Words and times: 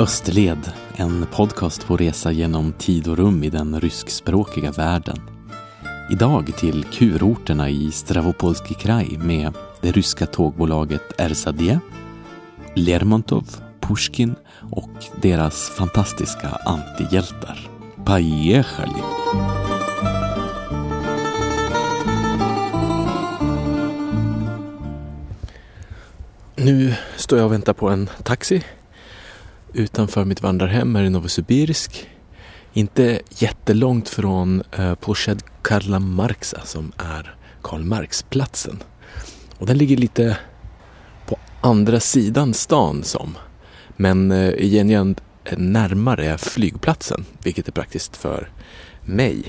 Österled, 0.00 0.72
en 0.96 1.26
podcast 1.32 1.86
på 1.86 1.96
resa 1.96 2.32
genom 2.32 2.72
tid 2.72 3.08
och 3.08 3.16
rum 3.16 3.44
i 3.44 3.50
den 3.50 3.80
ryskspråkiga 3.80 4.70
världen. 4.70 5.20
Idag 6.10 6.56
till 6.56 6.84
kurorterna 6.84 7.70
i 7.70 7.90
Stravopolski 7.90 8.74
kraj 8.74 9.18
med 9.18 9.54
det 9.80 9.92
ryska 9.92 10.26
tågbolaget 10.26 11.20
Erzadie, 11.20 11.80
Lermontov, 12.74 13.56
Pushkin 13.80 14.34
och 14.70 14.90
deras 15.22 15.70
fantastiska 15.70 16.48
antihjältar. 16.48 17.70
Поехали! 18.04 19.02
Nu 26.56 26.94
står 27.16 27.38
jag 27.38 27.46
och 27.46 27.52
väntar 27.52 27.72
på 27.72 27.88
en 27.88 28.10
taxi 28.22 28.64
utanför 29.73 30.25
mitt 30.25 30.41
vandrarhem 30.41 30.95
här 30.95 31.03
i 31.03 31.09
Novosibirsk. 31.09 32.07
Inte 32.73 33.21
jättelångt 33.29 34.09
från 34.09 34.63
eh, 34.71 34.95
Ploshad 34.95 35.43
Karla 35.61 35.99
Marxa 35.99 36.57
eh, 36.57 36.63
som 36.63 36.91
är 36.97 37.35
Karl 37.61 37.83
Marx-platsen. 37.83 38.83
Och 39.57 39.65
den 39.65 39.77
ligger 39.77 39.97
lite 39.97 40.37
på 41.27 41.37
andra 41.61 41.99
sidan 41.99 42.53
stan 42.53 43.03
som. 43.03 43.37
Men 43.97 44.31
eh, 44.31 44.49
i 44.49 44.71
gengäld 44.71 45.21
närmare 45.57 46.37
flygplatsen, 46.37 47.25
vilket 47.43 47.67
är 47.67 47.71
praktiskt 47.71 48.17
för 48.17 48.49
mig. 49.01 49.43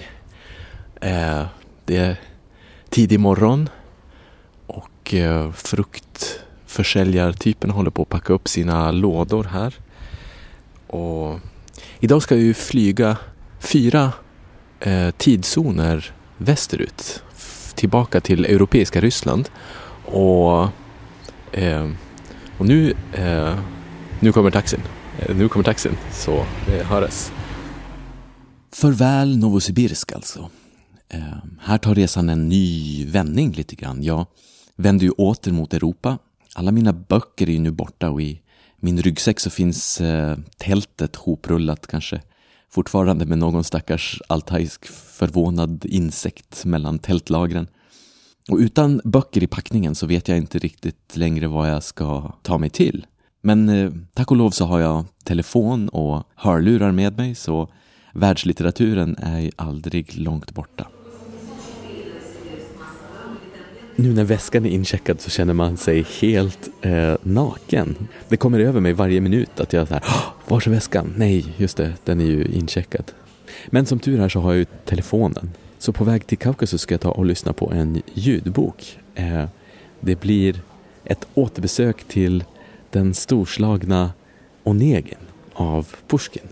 Eh, 1.01 1.45
det 1.85 1.97
är 1.97 2.17
tidig 2.89 3.21
morgon 3.21 3.69
och 4.67 5.15
eh, 5.15 5.53
fruktförsäljartypen 5.53 7.71
håller 7.71 7.91
på 7.91 8.03
att 8.03 8.09
packa 8.09 8.33
upp 8.33 8.49
sina 8.49 8.91
lådor 8.91 9.45
här. 9.45 9.75
Och 10.93 11.41
idag 12.01 12.23
ska 12.23 12.35
jag 12.35 12.45
ju 12.45 12.55
flyga 12.55 13.17
fyra 13.61 14.13
eh, 14.81 15.11
tidszoner 15.11 16.13
västerut 16.39 17.23
tillbaka 17.75 18.21
till 18.21 18.45
europeiska 18.45 19.01
Ryssland. 19.01 19.49
Och, 20.05 20.69
eh, 21.53 21.91
och 22.59 22.67
nu, 22.67 22.95
eh, 23.13 23.59
nu 24.21 24.33
kommer 24.33 24.51
taxin. 24.51 24.81
Eh, 25.19 25.37
nu 25.37 25.49
kommer 25.49 25.65
taxin, 25.65 25.97
så 26.13 26.45
det 26.67 26.85
hörs. 26.85 27.31
Farväl 28.73 29.39
Novosibirsk 29.39 30.13
alltså. 30.13 30.51
Eh, 31.09 31.21
här 31.61 31.79
tar 31.79 31.95
resan 31.95 32.29
en 32.29 32.49
ny 32.49 33.07
vändning 33.07 33.53
lite 33.53 33.77
grann. 33.77 34.03
Jag 34.03 34.27
vänder 34.77 35.05
ju 35.05 35.11
åter 35.11 35.53
mot 35.53 35.75
Europa. 35.75 36.19
Alla 36.55 36.73
mina 36.73 36.93
böcker 36.93 37.49
är 37.49 37.53
ju 37.53 37.59
nu 37.59 37.71
borta 37.71 38.11
och 38.11 38.23
i 38.23 38.43
min 38.85 39.03
ryggsäck 39.03 39.41
så 39.41 39.51
finns 39.51 40.01
eh, 40.01 40.37
tältet 40.57 41.17
hoprullat 41.17 41.87
kanske 41.87 42.21
fortfarande 42.71 43.27
med 43.27 43.39
någon 43.39 43.65
stackars 43.65 44.23
altaisk 44.29 44.87
förvånad 44.87 45.85
insekt 45.85 46.65
mellan 46.65 46.99
tältlagren. 46.99 47.67
Och 48.51 48.59
utan 48.59 49.01
böcker 49.05 49.43
i 49.43 49.47
packningen 49.47 49.95
så 49.95 50.07
vet 50.07 50.29
jag 50.29 50.39
inte 50.39 50.59
riktigt 50.59 51.17
längre 51.17 51.47
vad 51.47 51.71
jag 51.71 51.83
ska 51.83 52.33
ta 52.43 52.59
mig 52.59 52.71
till. 52.71 53.07
Men 53.41 53.69
eh, 53.69 53.93
tack 54.15 54.31
och 54.31 54.37
lov 54.37 54.51
så 54.51 54.65
har 54.65 54.81
jag 54.81 55.05
telefon 55.25 55.89
och 55.89 56.27
hörlurar 56.35 56.93
med 56.93 57.17
mig 57.17 57.35
så 57.35 57.69
världslitteraturen 58.15 59.17
är 59.19 59.51
aldrig 59.57 60.17
långt 60.17 60.53
borta. 60.53 60.87
Nu 64.03 64.13
när 64.13 64.25
väskan 64.25 64.67
är 64.67 64.71
incheckad 64.71 65.21
så 65.21 65.31
känner 65.31 65.55
man 65.55 65.77
sig 65.77 66.07
helt 66.21 66.69
eh, 66.83 67.15
naken. 67.23 68.09
Det 68.29 68.37
kommer 68.37 68.61
över 68.61 68.81
mig 68.81 68.93
varje 68.93 69.21
minut 69.21 69.61
att 69.61 69.73
jag 69.73 69.89
såhär, 69.89 70.05
var 70.49 70.67
är 70.67 70.71
väskan? 70.71 71.15
Nej, 71.17 71.55
just 71.57 71.77
det, 71.77 71.93
den 72.05 72.21
är 72.21 72.25
ju 72.25 72.45
incheckad. 72.45 73.13
Men 73.67 73.87
som 73.87 73.99
tur 73.99 74.21
är 74.21 74.29
så 74.29 74.41
har 74.41 74.53
jag 74.53 74.59
ju 74.59 74.67
telefonen. 74.85 75.51
Så 75.79 75.93
på 75.93 76.05
väg 76.05 76.27
till 76.27 76.39
Kaukasus 76.39 76.81
ska 76.81 76.95
jag 76.95 77.01
ta 77.01 77.11
och 77.11 77.27
lyssna 77.27 77.53
på 77.53 77.73
en 77.73 78.03
ljudbok. 78.15 78.99
Eh, 79.15 79.45
det 80.01 80.21
blir 80.21 80.61
ett 81.05 81.27
återbesök 81.35 82.05
till 82.05 82.45
den 82.91 83.15
storslagna 83.15 84.13
Onegin 84.63 85.19
av 85.53 85.95
Pushkin. 86.07 86.49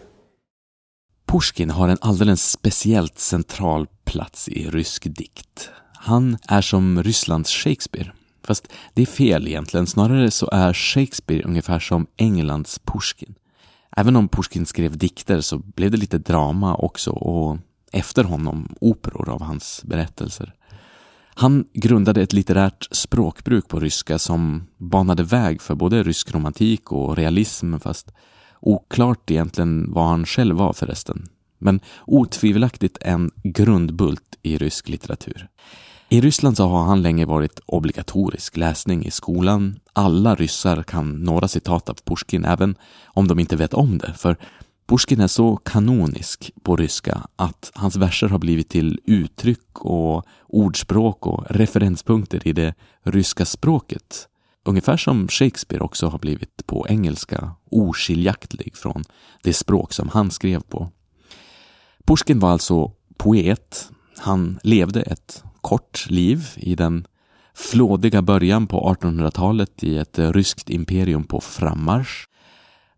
Pushkin 1.26 1.70
har 1.70 1.88
en 1.88 1.98
alldeles 2.00 2.50
speciellt 2.50 3.18
central 3.18 3.86
plats 4.04 4.48
i 4.48 4.70
rysk 4.70 5.04
dikt. 5.04 5.70
Han 6.02 6.38
är 6.48 6.60
som 6.60 7.02
Rysslands 7.02 7.50
Shakespeare. 7.50 8.12
Fast 8.44 8.72
det 8.94 9.02
är 9.02 9.06
fel 9.06 9.48
egentligen. 9.48 9.86
Snarare 9.86 10.30
så 10.30 10.48
är 10.52 10.72
Shakespeare 10.72 11.42
ungefär 11.42 11.78
som 11.78 12.06
Englands 12.16 12.78
Pushkin. 12.78 13.34
Även 13.96 14.16
om 14.16 14.28
Pushkin 14.28 14.66
skrev 14.66 14.98
dikter 14.98 15.40
så 15.40 15.58
blev 15.58 15.90
det 15.90 15.96
lite 15.96 16.18
drama 16.18 16.74
också 16.74 17.10
och 17.10 17.58
efter 17.92 18.24
honom 18.24 18.74
operor 18.80 19.28
av 19.28 19.42
hans 19.42 19.82
berättelser. 19.84 20.54
Han 21.34 21.64
grundade 21.72 22.22
ett 22.22 22.32
litterärt 22.32 22.88
språkbruk 22.90 23.68
på 23.68 23.80
ryska 23.80 24.18
som 24.18 24.66
banade 24.76 25.22
väg 25.22 25.62
för 25.62 25.74
både 25.74 26.02
rysk 26.02 26.34
romantik 26.34 26.92
och 26.92 27.16
realism 27.16 27.76
fast 27.78 28.12
oklart 28.60 29.30
egentligen 29.30 29.92
vad 29.92 30.08
han 30.08 30.26
själv 30.26 30.56
var 30.56 30.72
förresten. 30.72 31.28
Men 31.58 31.80
otvivelaktigt 32.06 32.98
en 33.00 33.30
grundbult 33.42 34.38
i 34.42 34.58
rysk 34.58 34.88
litteratur. 34.88 35.48
I 36.12 36.20
Ryssland 36.20 36.56
så 36.56 36.66
har 36.66 36.84
han 36.84 37.02
länge 37.02 37.24
varit 37.24 37.60
obligatorisk 37.66 38.56
läsning 38.56 39.04
i 39.06 39.10
skolan. 39.10 39.80
Alla 39.92 40.34
ryssar 40.34 40.82
kan 40.82 41.24
några 41.24 41.48
citat 41.48 41.88
av 41.88 41.98
Pushkin 42.04 42.44
även 42.44 42.74
om 43.04 43.28
de 43.28 43.38
inte 43.38 43.56
vet 43.56 43.74
om 43.74 43.98
det. 43.98 44.12
För 44.16 44.36
Pushkin 44.86 45.20
är 45.20 45.26
så 45.26 45.56
kanonisk 45.56 46.50
på 46.62 46.76
ryska 46.76 47.26
att 47.36 47.70
hans 47.74 47.96
verser 47.96 48.28
har 48.28 48.38
blivit 48.38 48.68
till 48.68 49.00
uttryck 49.04 49.78
och 49.80 50.24
ordspråk 50.46 51.26
och 51.26 51.44
referenspunkter 51.50 52.48
i 52.48 52.52
det 52.52 52.74
ryska 53.02 53.44
språket. 53.44 54.28
Ungefär 54.64 54.96
som 54.96 55.28
Shakespeare 55.28 55.84
också 55.84 56.06
har 56.08 56.18
blivit 56.18 56.66
på 56.66 56.86
engelska 56.88 57.50
oskiljaktlig 57.70 58.76
från 58.76 59.04
det 59.42 59.52
språk 59.52 59.92
som 59.92 60.08
han 60.08 60.30
skrev 60.30 60.60
på. 60.60 60.90
Pushkin 62.04 62.38
var 62.38 62.50
alltså 62.50 62.92
poet. 63.16 63.90
Han 64.18 64.58
levde 64.62 65.02
ett 65.02 65.44
kort 65.60 66.06
liv 66.10 66.48
i 66.56 66.74
den 66.74 67.06
flådiga 67.54 68.22
början 68.22 68.66
på 68.66 68.96
1800-talet 69.00 69.84
i 69.84 69.98
ett 69.98 70.18
eh, 70.18 70.32
ryskt 70.32 70.70
imperium 70.70 71.24
på 71.24 71.40
frammarsch. 71.40 72.26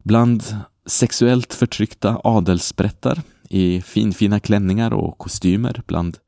Bland 0.02 0.56
sexuellt 0.86 1.54
förtryckta 1.54 2.20
adelssprättar 2.24 3.22
i 3.48 3.80
finfina 3.82 4.40
klänningar 4.40 4.92
och 4.92 5.18
kostymer, 5.18 5.82
bland 5.86 6.18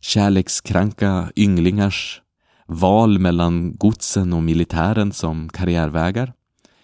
kärlekskranka 0.00 1.30
ynglingars 1.36 2.20
val 2.66 3.18
mellan 3.18 3.76
godsen 3.76 4.32
och 4.32 4.42
militären 4.42 5.12
som 5.12 5.48
karriärvägar. 5.48 6.32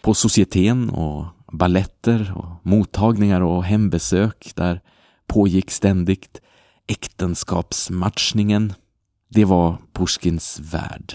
På 0.02 0.14
societen 0.14 0.90
och 0.90 1.24
balletter 1.52 2.32
och 2.36 2.66
mottagningar 2.66 3.40
och 3.40 3.64
hembesök 3.64 4.52
där 4.54 4.80
pågick 5.26 5.70
ständigt 5.70 6.40
äktenskapsmatchningen 6.86 8.72
det 9.30 9.44
var 9.44 9.78
Pushkins 9.92 10.60
värld. 10.60 11.14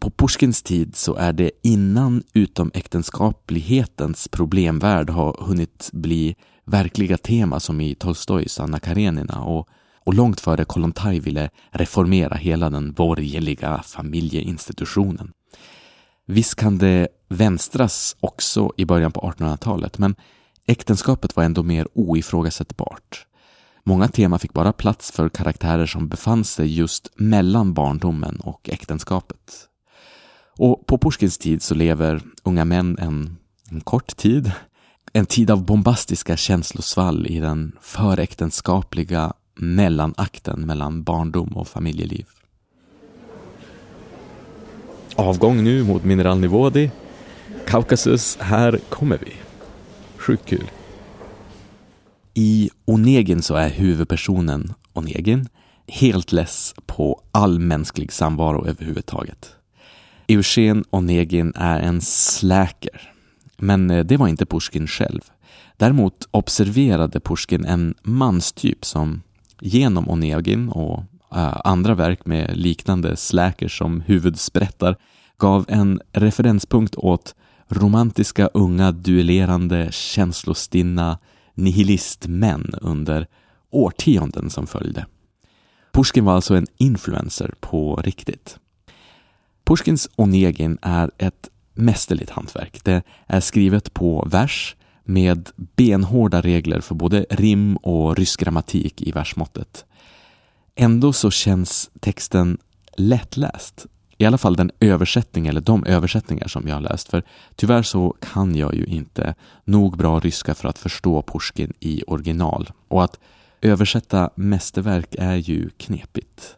På 0.00 0.10
Pushkins 0.10 0.62
tid 0.62 0.96
så 0.96 1.14
är 1.14 1.32
det 1.32 1.50
innan 1.62 2.22
utomäktenskaplighetens 2.32 4.28
problemvärld 4.28 5.10
har 5.10 5.36
hunnit 5.40 5.90
bli 5.92 6.36
verkliga 6.64 7.18
tema 7.18 7.60
som 7.60 7.80
i 7.80 7.94
Tolstojs 7.94 8.60
Anna 8.60 8.78
Karenina 8.78 9.42
och, 9.42 9.68
och 10.04 10.14
långt 10.14 10.40
före 10.40 10.64
Kollontaj 10.64 11.20
ville 11.20 11.50
reformera 11.70 12.34
hela 12.34 12.70
den 12.70 12.92
borgerliga 12.92 13.82
familjeinstitutionen. 13.82 15.32
Visst 16.26 16.54
kan 16.54 16.78
det 16.78 17.08
vänstras 17.28 18.16
också 18.20 18.72
i 18.76 18.84
början 18.84 19.12
på 19.12 19.20
1800-talet 19.20 19.98
men 19.98 20.14
äktenskapet 20.66 21.36
var 21.36 21.44
ändå 21.44 21.62
mer 21.62 21.88
oifrågasättbart. 21.94 23.26
Många 23.86 24.08
teman 24.08 24.38
fick 24.38 24.52
bara 24.52 24.72
plats 24.72 25.10
för 25.10 25.28
karaktärer 25.28 25.86
som 25.86 26.08
befann 26.08 26.44
sig 26.44 26.78
just 26.78 27.08
mellan 27.14 27.74
barndomen 27.74 28.40
och 28.40 28.68
äktenskapet. 28.68 29.68
Och 30.58 30.86
på 30.86 30.98
Pushkins 30.98 31.38
tid 31.38 31.62
så 31.62 31.74
lever 31.74 32.22
unga 32.42 32.64
män 32.64 32.98
en, 32.98 33.36
en 33.70 33.80
kort 33.80 34.16
tid. 34.16 34.52
En 35.12 35.26
tid 35.26 35.50
av 35.50 35.64
bombastiska 35.64 36.36
känslosvall 36.36 37.26
i 37.26 37.40
den 37.40 37.72
föräktenskapliga 37.80 39.32
mellanakten 39.54 40.60
mellan 40.60 41.02
barndom 41.02 41.48
och 41.48 41.68
familjeliv. 41.68 42.26
Avgång 45.16 45.64
nu 45.64 45.84
mot 45.84 46.04
Mineralnivådi. 46.04 46.90
Kaukasus, 47.66 48.38
här 48.40 48.78
kommer 48.88 49.18
vi. 49.18 49.32
Sjukt 50.16 50.46
kul. 50.46 50.70
I 52.34 52.70
Onegin 52.84 53.42
så 53.42 53.54
är 53.54 53.68
huvudpersonen 53.68 54.74
Onegin 54.92 55.48
helt 55.88 56.32
less 56.32 56.74
på 56.86 57.22
all 57.32 57.58
mänsklig 57.58 58.12
samvaro 58.12 58.66
överhuvudtaget. 58.66 59.56
Eugen 60.28 60.84
Onegin 60.90 61.52
är 61.56 61.80
en 61.80 62.00
släker. 62.00 63.10
Men 63.56 63.90
eh, 63.90 64.04
det 64.04 64.16
var 64.16 64.28
inte 64.28 64.46
Pushkin 64.46 64.86
själv. 64.86 65.20
Däremot 65.76 66.28
observerade 66.30 67.20
Pushkin 67.20 67.64
en 67.64 67.94
manstyp 68.02 68.84
som 68.84 69.22
genom 69.60 70.10
Onegin 70.10 70.68
och 70.68 70.98
eh, 71.34 71.56
andra 71.64 71.94
verk 71.94 72.26
med 72.26 72.56
liknande 72.56 73.16
släker 73.16 73.68
som 73.68 74.00
huvudsprättar 74.00 74.96
gav 75.38 75.64
en 75.68 76.00
referenspunkt 76.12 76.94
åt 76.96 77.34
romantiska, 77.68 78.46
unga, 78.46 78.92
duellerande, 78.92 79.88
känslostinna 79.92 81.18
nihilistmän 81.54 82.74
under 82.80 83.26
årtionden 83.70 84.50
som 84.50 84.66
följde. 84.66 85.06
Pushkin 85.92 86.24
var 86.24 86.34
alltså 86.34 86.54
en 86.54 86.66
influencer 86.76 87.54
på 87.60 87.96
riktigt. 87.96 88.58
Pushkins 89.64 90.08
Onegin 90.16 90.78
är 90.82 91.10
ett 91.18 91.50
mästerligt 91.74 92.30
hantverk. 92.30 92.84
Det 92.84 93.02
är 93.26 93.40
skrivet 93.40 93.94
på 93.94 94.28
vers 94.30 94.76
med 95.04 95.50
benhårda 95.56 96.40
regler 96.40 96.80
för 96.80 96.94
både 96.94 97.26
rim 97.30 97.76
och 97.76 98.16
rysk 98.16 98.40
grammatik 98.40 99.02
i 99.02 99.12
versmåttet. 99.12 99.84
Ändå 100.74 101.12
så 101.12 101.30
känns 101.30 101.90
texten 102.00 102.58
lättläst. 102.96 103.86
I 104.18 104.24
alla 104.24 104.38
fall 104.38 104.56
den 104.56 104.70
översättning, 104.80 105.46
eller 105.46 105.60
de 105.60 105.86
översättningar 105.86 106.48
som 106.48 106.68
jag 106.68 106.74
har 106.74 106.80
läst. 106.80 107.08
För 107.08 107.22
tyvärr 107.56 107.82
så 107.82 108.16
kan 108.20 108.56
jag 108.56 108.74
ju 108.74 108.84
inte 108.84 109.34
nog 109.64 109.96
bra 109.96 110.20
ryska 110.20 110.54
för 110.54 110.68
att 110.68 110.78
förstå 110.78 111.22
Pushkin 111.22 111.72
i 111.80 112.02
original. 112.06 112.70
Och 112.88 113.04
att 113.04 113.18
översätta 113.60 114.30
mästerverk 114.34 115.14
är 115.18 115.36
ju 115.36 115.70
knepigt. 115.76 116.56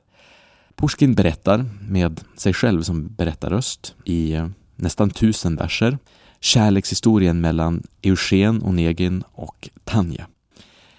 Pushkin 0.75 1.14
berättar 1.14 1.64
med 1.81 2.20
sig 2.37 2.53
själv 2.55 2.82
som 2.82 3.08
berättarröst 3.08 3.94
i 4.05 4.32
eh, 4.32 4.49
nästan 4.76 5.11
tusen 5.11 5.56
verser 5.56 5.99
kärlekshistorien 6.41 7.41
mellan 7.41 7.82
Eugen 8.03 8.62
Onegin 8.62 9.25
och 9.32 9.69
Tanja. 9.85 10.26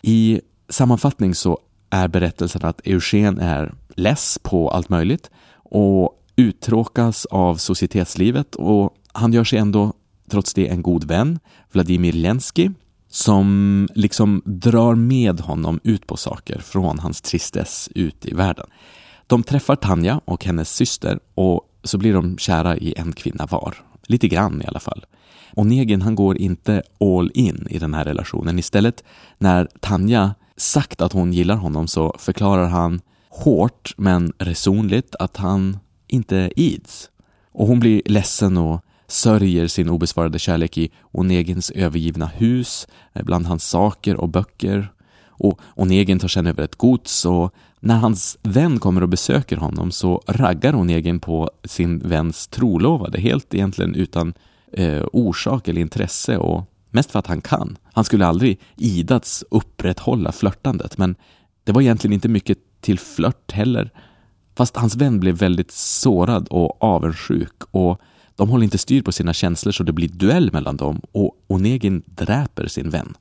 I 0.01 0.41
sammanfattning 0.69 1.35
så 1.35 1.59
är 1.89 2.07
berättelsen 2.07 2.65
att 2.65 2.87
Eugen 2.87 3.39
är 3.39 3.73
less 3.95 4.39
på 4.43 4.69
allt 4.69 4.89
möjligt 4.89 5.29
och 5.53 6.23
uttråkas 6.37 7.25
av 7.25 7.55
societetslivet 7.55 8.55
och 8.55 8.93
han 9.13 9.33
gör 9.33 9.43
sig 9.43 9.59
ändå 9.59 9.93
trots 10.29 10.53
det 10.53 10.67
en 10.67 10.81
god 10.81 11.03
vän, 11.03 11.39
Vladimir 11.71 12.13
Lenski, 12.13 12.71
som 13.09 13.87
liksom 13.95 14.41
drar 14.45 14.95
med 14.95 15.39
honom 15.39 15.79
ut 15.83 16.07
på 16.07 16.17
saker 16.17 16.59
från 16.59 16.99
hans 16.99 17.21
tristess 17.21 17.89
ut 17.95 18.25
i 18.25 18.33
världen. 18.33 18.65
De 19.27 19.43
träffar 19.43 19.75
Tanja 19.75 20.21
och 20.25 20.45
hennes 20.45 20.75
syster 20.75 21.19
och 21.35 21.61
så 21.83 21.97
blir 21.97 22.13
de 22.13 22.37
kära 22.37 22.77
i 22.77 22.93
en 22.97 23.13
kvinna 23.13 23.45
var. 23.45 23.75
Lite 24.07 24.27
grann 24.27 24.61
i 24.61 24.65
alla 24.65 24.79
fall. 24.79 25.05
Onegin 25.55 26.01
han 26.01 26.15
går 26.15 26.37
inte 26.37 26.81
all 26.99 27.31
in 27.33 27.67
i 27.69 27.79
den 27.79 27.93
här 27.93 28.05
relationen. 28.05 28.59
Istället 28.59 29.03
när 29.37 29.67
Tanja 29.79 30.35
sagt 30.57 31.01
att 31.01 31.13
hon 31.13 31.33
gillar 31.33 31.55
honom 31.55 31.87
så 31.87 32.15
förklarar 32.19 32.67
han 32.67 33.01
hårt 33.29 33.93
men 33.97 34.33
resonligt 34.37 35.15
att 35.19 35.37
han 35.37 35.77
inte 36.07 36.51
ids. 36.55 37.09
Och 37.51 37.67
hon 37.67 37.79
blir 37.79 38.01
ledsen 38.05 38.57
och 38.57 38.81
sörjer 39.07 39.67
sin 39.67 39.89
obesvarade 39.89 40.39
kärlek 40.39 40.77
i 40.77 40.91
Onegins 41.11 41.71
övergivna 41.71 42.25
hus, 42.25 42.87
eh, 43.13 43.23
bland 43.23 43.45
hans 43.45 43.69
saker 43.69 44.15
och 44.15 44.29
böcker. 44.29 44.91
Och 45.27 45.59
Onegin 45.75 46.19
tar 46.19 46.27
sen 46.27 46.47
över 46.47 46.63
ett 46.63 46.75
gods 46.75 47.25
och 47.25 47.53
när 47.79 47.95
hans 47.95 48.37
vän 48.43 48.79
kommer 48.79 49.03
och 49.03 49.09
besöker 49.09 49.57
honom 49.57 49.91
så 49.91 50.21
raggar 50.27 50.75
Onegin 50.75 51.19
på 51.19 51.51
sin 51.63 51.99
väns 51.99 52.47
trolovade, 52.47 53.19
helt 53.19 53.53
egentligen 53.53 53.95
utan 53.95 54.33
eh, 54.73 55.03
orsak 55.13 55.67
eller 55.67 55.81
intresse 55.81 56.37
och 56.37 56.63
mest 56.91 57.11
för 57.11 57.19
att 57.19 57.27
han 57.27 57.41
kan. 57.41 57.77
Han 57.93 58.03
skulle 58.03 58.25
aldrig 58.25 58.59
idats 58.75 59.43
upprätthålla 59.51 60.31
flörtandet, 60.31 60.97
men 60.97 61.15
det 61.63 61.71
var 61.71 61.81
egentligen 61.81 62.13
inte 62.13 62.29
mycket 62.29 62.57
till 62.81 62.99
flört 62.99 63.51
heller. 63.51 63.91
Fast 64.57 64.77
hans 64.77 64.95
vän 64.95 65.19
blev 65.19 65.35
väldigt 65.35 65.71
sårad 65.71 66.47
och 66.47 66.83
avundsjuk 66.83 67.63
och 67.71 68.01
de 68.35 68.49
håller 68.49 68.63
inte 68.63 68.77
styr 68.77 69.01
på 69.01 69.11
sina 69.11 69.33
känslor 69.33 69.71
så 69.71 69.83
det 69.83 69.93
blir 69.93 70.07
duell 70.07 70.51
mellan 70.53 70.77
dem 70.77 71.01
och 71.11 71.35
Onegin 71.47 72.03
dräper 72.05 72.67
sin 72.67 72.89
vän. 72.89 73.13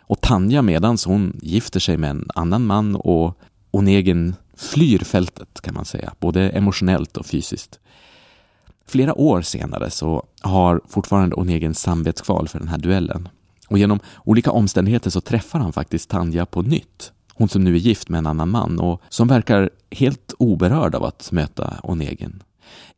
Och 0.00 0.20
Tanja 0.20 0.62
medans 0.62 1.06
hon 1.06 1.38
gifter 1.42 1.80
sig 1.80 1.96
med 1.96 2.10
en 2.10 2.26
annan 2.34 2.66
man 2.66 2.96
och 2.96 3.38
Onegin 3.70 4.34
flyr 4.56 4.98
fältet 4.98 5.60
kan 5.60 5.74
man 5.74 5.84
säga, 5.84 6.12
både 6.18 6.50
emotionellt 6.50 7.16
och 7.16 7.26
fysiskt. 7.26 7.78
Flera 8.86 9.14
år 9.14 9.42
senare 9.42 9.90
så 9.90 10.26
har 10.40 10.80
fortfarande 10.88 11.36
Onegin 11.36 11.74
samvetskval 11.74 12.48
för 12.48 12.58
den 12.58 12.68
här 12.68 12.78
duellen. 12.78 13.28
Och 13.68 13.78
genom 13.78 14.00
olika 14.24 14.50
omständigheter 14.50 15.10
så 15.10 15.20
träffar 15.20 15.58
han 15.58 15.72
faktiskt 15.72 16.10
Tanja 16.10 16.46
på 16.46 16.62
nytt. 16.62 17.12
Hon 17.34 17.48
som 17.48 17.64
nu 17.64 17.74
är 17.74 17.78
gift 17.78 18.08
med 18.08 18.18
en 18.18 18.26
annan 18.26 18.48
man 18.48 18.78
och 18.80 19.02
som 19.08 19.28
verkar 19.28 19.70
helt 19.90 20.31
oberörd 20.42 20.94
av 20.94 21.04
att 21.04 21.32
möta 21.32 21.80
Onegin. 21.82 22.42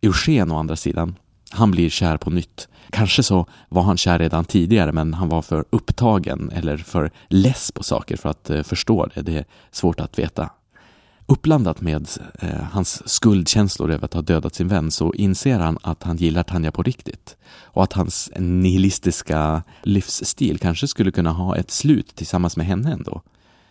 Eugen 0.03 0.53
å 0.53 0.59
andra 0.59 0.77
sidan, 0.77 1.15
han 1.51 1.71
blir 1.71 1.91
kär 1.91 2.17
på 2.17 2.31
nytt. 2.31 2.69
Kanske 2.91 3.23
så 3.23 3.47
var 3.69 3.83
han 3.83 3.97
kär 3.97 4.19
redan 4.19 4.45
tidigare 4.45 4.93
men 4.93 5.15
han 5.15 5.29
var 5.29 5.43
för 5.43 5.65
upptagen 5.71 6.51
eller 6.51 6.77
för 6.77 7.11
less 7.29 7.73
på 7.73 7.83
saker 7.83 8.17
för 8.17 8.29
att 8.29 8.51
eh, 8.51 8.63
förstå 8.63 9.07
det. 9.15 9.23
Det 9.23 9.37
är 9.37 9.45
svårt 9.71 10.01
att 10.01 10.19
veta. 10.19 10.51
Uppblandat 11.27 11.81
med 11.81 12.09
eh, 12.39 12.63
hans 12.73 13.09
skuldkänslor 13.09 13.91
över 13.91 14.05
att 14.05 14.15
ha 14.15 14.23
dödat 14.23 14.55
sin 14.55 14.69
vän 14.69 14.91
så 14.91 15.15
inser 15.15 15.59
han 15.59 15.79
att 15.83 16.03
han 16.03 16.17
gillar 16.17 16.43
Tanja 16.43 16.73
på 16.73 16.83
riktigt 16.83 17.37
och 17.63 17.83
att 17.83 17.93
hans 17.93 18.31
nihilistiska 18.37 19.63
livsstil 19.83 20.59
kanske 20.59 20.89
skulle 20.89 21.11
kunna 21.11 21.33
ha 21.33 21.57
ett 21.57 21.71
slut 21.71 22.15
tillsammans 22.15 22.57
med 22.57 22.67
henne 22.67 22.93
ändå. 22.93 23.23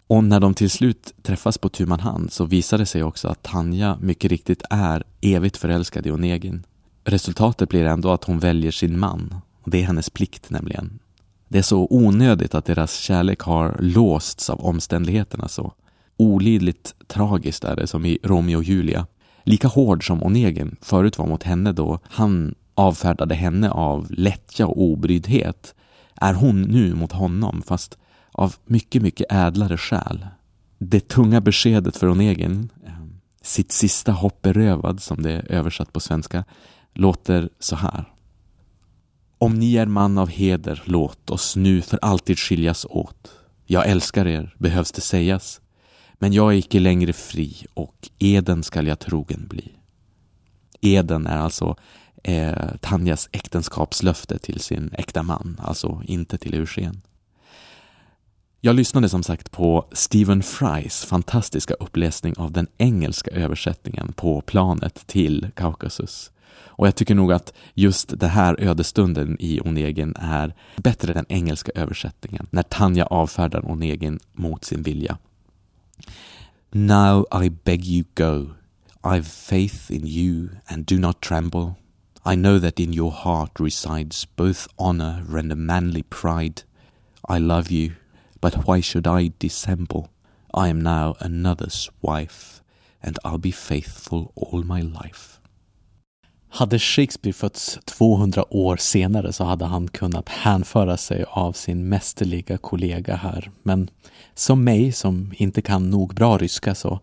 Och 0.08 0.24
när 0.24 0.40
de 0.40 0.54
till 0.54 0.70
slut 0.70 1.14
träffas 1.22 1.58
på 1.58 1.70
tu 1.70 1.86
man 1.86 2.00
hand 2.00 2.32
så 2.32 2.46
visar 2.46 2.78
det 2.78 2.86
sig 2.86 3.04
också 3.04 3.28
att 3.28 3.44
Tanja 3.44 3.98
mycket 4.02 4.32
riktigt 4.32 4.64
är 4.70 5.04
evigt 5.22 5.58
förälskad 5.58 6.08
i 6.08 6.12
Onegin. 6.12 6.64
Resultatet 7.04 7.70
blir 7.70 7.86
ändå 7.86 8.12
att 8.12 8.24
hon 8.24 8.40
väljer 8.40 8.72
sin 8.72 9.00
man. 9.00 9.36
Och 9.62 9.72
det 9.72 9.82
är 9.82 9.86
hennes 9.86 10.10
plikt 10.10 10.50
nämligen. 10.50 11.00
Det 11.48 11.58
är 11.58 11.64
så 11.64 11.88
onödigt 11.90 12.56
att 12.56 12.66
deras 12.66 12.98
kärlek 12.98 13.40
har 13.42 13.78
låsts 13.80 14.50
av 14.50 14.66
omständigheterna 14.66 15.48
så. 15.48 15.74
Olidligt 16.18 16.96
tragiskt 17.08 17.64
är 17.64 17.76
det 17.76 17.88
som 17.88 18.06
i 18.06 18.18
Romeo 18.24 18.57
och 18.57 18.64
Julia. 18.64 19.07
Lika 19.44 19.68
hård 19.68 20.07
som 20.07 20.24
Onegin 20.24 20.76
förut 20.81 21.18
var 21.18 21.28
mot 21.28 21.44
henne 21.44 21.72
då 21.72 22.00
han 22.04 22.56
avfärdade 22.76 23.36
henne 23.36 23.69
av 23.69 24.07
lättja 24.10 24.68
och 24.68 24.81
obryddhet 24.81 25.76
är 26.16 26.33
hon 26.33 26.62
nu 26.62 26.95
mot 26.95 27.12
honom 27.12 27.62
fast 27.62 27.98
av 28.33 28.56
mycket, 28.66 29.02
mycket 29.02 29.28
ädlare 29.30 29.78
skäl. 29.78 30.28
Det 30.78 31.07
tunga 31.07 31.42
beskedet 31.42 31.97
för 31.97 32.09
Onegin, 32.09 32.69
eh, 32.85 32.94
sitt 33.42 33.71
sista 33.71 34.11
hopp 34.11 34.42
berövad 34.42 35.02
som 35.02 35.23
det 35.23 35.31
är 35.31 35.52
översatt 35.52 35.94
på 35.94 35.99
svenska, 35.99 36.44
låter 36.94 37.49
så 37.59 37.75
här. 37.75 38.13
Om 39.37 39.59
ni 39.59 39.75
är 39.75 39.85
man 39.85 40.18
av 40.18 40.30
heder, 40.30 40.83
låt 40.85 41.30
oss 41.30 41.56
nu 41.56 41.81
för 41.81 41.99
alltid 42.02 42.40
skiljas 42.40 42.85
åt. 42.90 43.31
Jag 43.66 43.87
älskar 43.87 44.28
er, 44.28 44.56
behövs 44.57 44.92
det 44.92 45.02
sägas. 45.02 45.61
Men 46.13 46.33
jag 46.33 46.54
är 46.54 46.57
icke 46.57 46.80
längre 46.80 47.13
fri 47.13 47.66
och 47.73 48.09
eden 48.19 48.63
skall 48.63 48.87
jag 48.87 48.99
trogen 48.99 49.47
bli. 49.49 49.71
Eden 50.81 51.28
är 51.28 51.37
alltså 51.37 51.75
eh, 52.23 52.75
Tanjas 52.81 53.30
äktenskapslöfte 53.31 54.40
till 54.40 54.59
sin 54.59 54.92
äkta 54.94 55.23
man, 55.23 55.61
alltså 55.63 56.02
inte 56.06 56.37
till 56.37 56.54
Eugen. 56.54 57.02
Jag 58.66 58.76
lyssnade 58.76 59.10
som 59.10 59.24
sagt 59.24 59.52
på 59.52 59.86
Stephen 59.92 60.44
Frys 60.44 61.06
fantastiska 61.06 61.74
uppläsning 61.74 62.34
av 62.38 62.52
den 62.52 62.68
engelska 62.78 63.32
översättningen 63.32 64.14
på 64.14 64.42
planet 64.42 65.08
till 65.08 65.48
Kaukasus. 65.56 66.32
Och 66.56 66.88
jag 66.88 66.96
tycker 66.96 67.16
nog 67.16 67.32
att 67.32 67.54
just 67.74 68.20
den 68.20 68.30
här 68.30 68.56
ödestunden 68.60 69.38
i 69.40 69.62
Onegin 69.62 70.16
är 70.20 70.56
bättre 70.78 71.12
än 71.12 71.16
den 71.16 71.26
engelska 71.30 71.72
översättningen, 71.76 72.48
när 72.50 72.64
Tanja 72.64 73.06
avfärdar 73.06 73.72
Onegin 73.72 74.20
mot 74.34 74.66
sin 74.66 74.84
vilja. 74.84 75.18
Now 76.72 77.44
I 77.44 77.50
beg 77.50 77.86
you 77.86 78.04
go. 78.16 78.54
I've 79.02 79.24
faith 79.24 79.92
in 79.92 80.08
you 80.08 80.50
and 80.66 80.86
do 80.86 80.96
not 80.96 81.22
tremble. 81.22 81.74
I 82.26 82.36
know 82.36 82.60
that 82.60 82.80
in 82.80 82.94
your 82.94 83.12
heart 83.12 83.60
resides 83.60 84.36
both 84.36 84.68
honor 84.76 85.38
and 85.38 85.52
a 85.52 85.56
manly 85.56 86.04
pride. 86.04 86.62
I 87.30 87.40
love 87.40 87.72
you, 87.72 87.92
but 88.44 88.68
why 88.68 88.81
should 88.81 89.07
I 89.07 89.31
dissemble? 89.38 90.09
I 90.54 90.68
am 90.68 90.80
now 90.80 91.16
another's 91.19 91.90
wife, 92.02 92.62
and 93.02 93.18
I'll 93.23 93.38
be 93.38 93.52
faithful 93.52 94.33
all 94.35 94.64
my 94.64 94.81
life. 94.81 95.40
Hade 96.50 96.80
Shakespeare 96.80 97.33
fötts 97.33 97.80
200 97.85 98.45
år 98.50 98.78
senare 98.78 99.33
så 99.33 99.44
hade 99.44 99.66
han 99.66 99.88
kunnat 99.88 100.30
hänföra 100.30 100.97
sig 100.97 101.26
av 101.30 101.54
sin 101.54 101.90
mästerliga 101.90 102.57
kollega 102.57 103.16
här. 103.16 103.52
Men 103.64 103.90
som 104.33 104.64
mig, 104.64 104.92
som 104.92 105.33
inte 105.35 105.62
kan 105.62 105.90
nog 105.90 106.14
bra 106.16 106.38
ryska, 106.38 106.76
så 106.76 107.00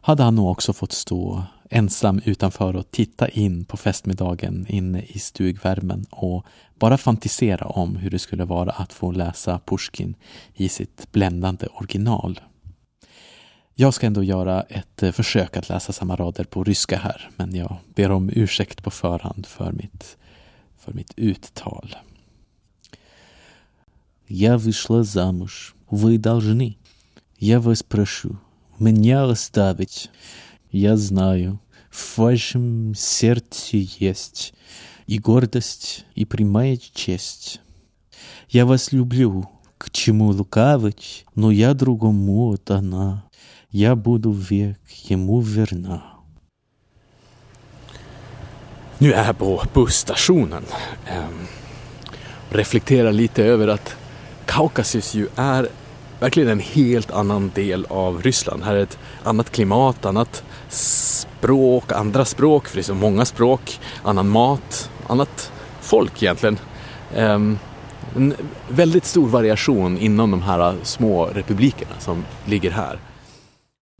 hade 0.00 0.22
han 0.22 0.34
nog 0.34 0.50
också 0.50 0.72
fått 0.72 0.92
stå 0.92 1.44
ensam 1.69 2.21
utanför 2.25 2.75
och 2.75 2.91
titta 2.91 3.27
in 3.27 3.65
på 3.65 3.77
festmiddagen 3.77 4.65
inne 4.69 5.01
i 5.01 5.19
stugvärmen 5.19 6.05
och 6.09 6.45
bara 6.79 6.97
fantisera 6.97 7.67
om 7.67 7.95
hur 7.95 8.09
det 8.09 8.19
skulle 8.19 8.45
vara 8.45 8.71
att 8.71 8.93
få 8.93 9.11
läsa 9.11 9.59
Pushkin 9.65 10.15
i 10.53 10.69
sitt 10.69 11.11
bländande 11.11 11.67
original. 11.67 12.39
Jag 13.75 13.93
ska 13.93 14.07
ändå 14.07 14.23
göra 14.23 14.61
ett 14.61 15.03
eh, 15.03 15.11
försök 15.11 15.57
att 15.57 15.69
läsa 15.69 15.93
samma 15.93 16.15
rader 16.15 16.43
på 16.43 16.63
ryska 16.63 16.97
här, 16.97 17.29
men 17.35 17.55
jag 17.55 17.77
ber 17.95 18.11
om 18.11 18.29
ursäkt 18.33 18.83
på 18.83 18.91
förhand 18.91 19.45
för 19.45 19.71
mitt, 19.71 20.17
för 20.79 20.93
mitt 20.93 21.13
uttal. 21.15 21.95
Я 24.27 24.57
вышла 24.57 25.03
замуж. 25.03 25.75
Вы 25.89 26.17
должны. 26.17 26.77
Я 27.37 27.59
вас 27.59 27.83
прошу, 27.83 28.39
меня 28.79 29.25
оставить. 29.25 30.09
Я 30.71 30.97
знаю, 30.97 31.59
в 31.89 32.17
вашем 32.17 32.93
сердце 32.95 33.77
есть 33.99 34.53
и 35.07 35.19
гордость, 35.19 36.05
и 36.15 36.25
прямая 36.25 36.77
честь. 36.77 37.61
Я 38.49 38.65
вас 38.65 38.91
люблю, 38.91 39.49
к 39.77 39.89
чему 39.91 40.31
лукавить, 40.31 41.25
но 41.35 41.51
я 41.51 41.73
другому 41.73 42.49
отдана. 42.49 43.23
Я 43.71 43.95
буду 43.95 44.31
век 44.31 44.79
ему 45.09 45.39
верна. 45.41 46.15
Nu 48.97 49.13
är 49.13 49.25
jag 49.25 49.37
på 49.37 49.63
busstationen. 49.73 50.65
Um, 51.11 51.47
reflekterar 52.49 53.11
lite 53.11 53.43
över 53.43 53.67
att 53.67 53.95
Kaukasus 54.45 55.13
ju 55.13 55.27
är 55.35 55.67
verkligen 56.19 56.49
en 56.49 56.59
helt 56.59 57.11
annan 57.11 57.51
del 57.55 57.85
av 57.89 58.21
Ryssland. 58.23 58.63
Här 58.63 58.75
är 58.75 58.83
ett 58.83 58.97
annat 59.23 59.49
klimat, 59.51 60.05
annat 60.05 60.43
språk, 60.70 61.92
andra 61.92 62.24
språk, 62.24 62.68
för 62.68 62.76
det 62.76 62.80
är 62.80 62.82
så 62.82 62.94
många 62.94 63.24
språk, 63.24 63.80
annan 64.02 64.28
mat, 64.28 64.90
annat 65.06 65.52
folk 65.80 66.22
egentligen. 66.22 66.58
Um, 67.16 67.58
en 68.16 68.34
väldigt 68.68 69.04
stor 69.04 69.28
variation 69.28 69.98
inom 69.98 70.30
de 70.30 70.42
här 70.42 70.76
små 70.82 71.26
republikerna 71.26 71.94
som 71.98 72.24
ligger 72.46 72.70
här. 72.70 72.98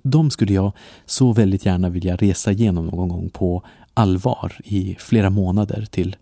De 0.03 0.31
skulle 0.31 0.53
jag 0.53 0.73
så 1.07 1.33
väldigt 1.33 1.67
gärna 1.67 1.89
vilja 1.89 2.17
resa 2.17 2.53
igenom 2.53 2.87
någon 2.87 3.09
gång 3.09 3.31
på 3.31 3.63
allvar 3.95 4.57
i 4.65 4.97
flera 4.99 5.31
månader 5.31 5.87
till 5.91 6.17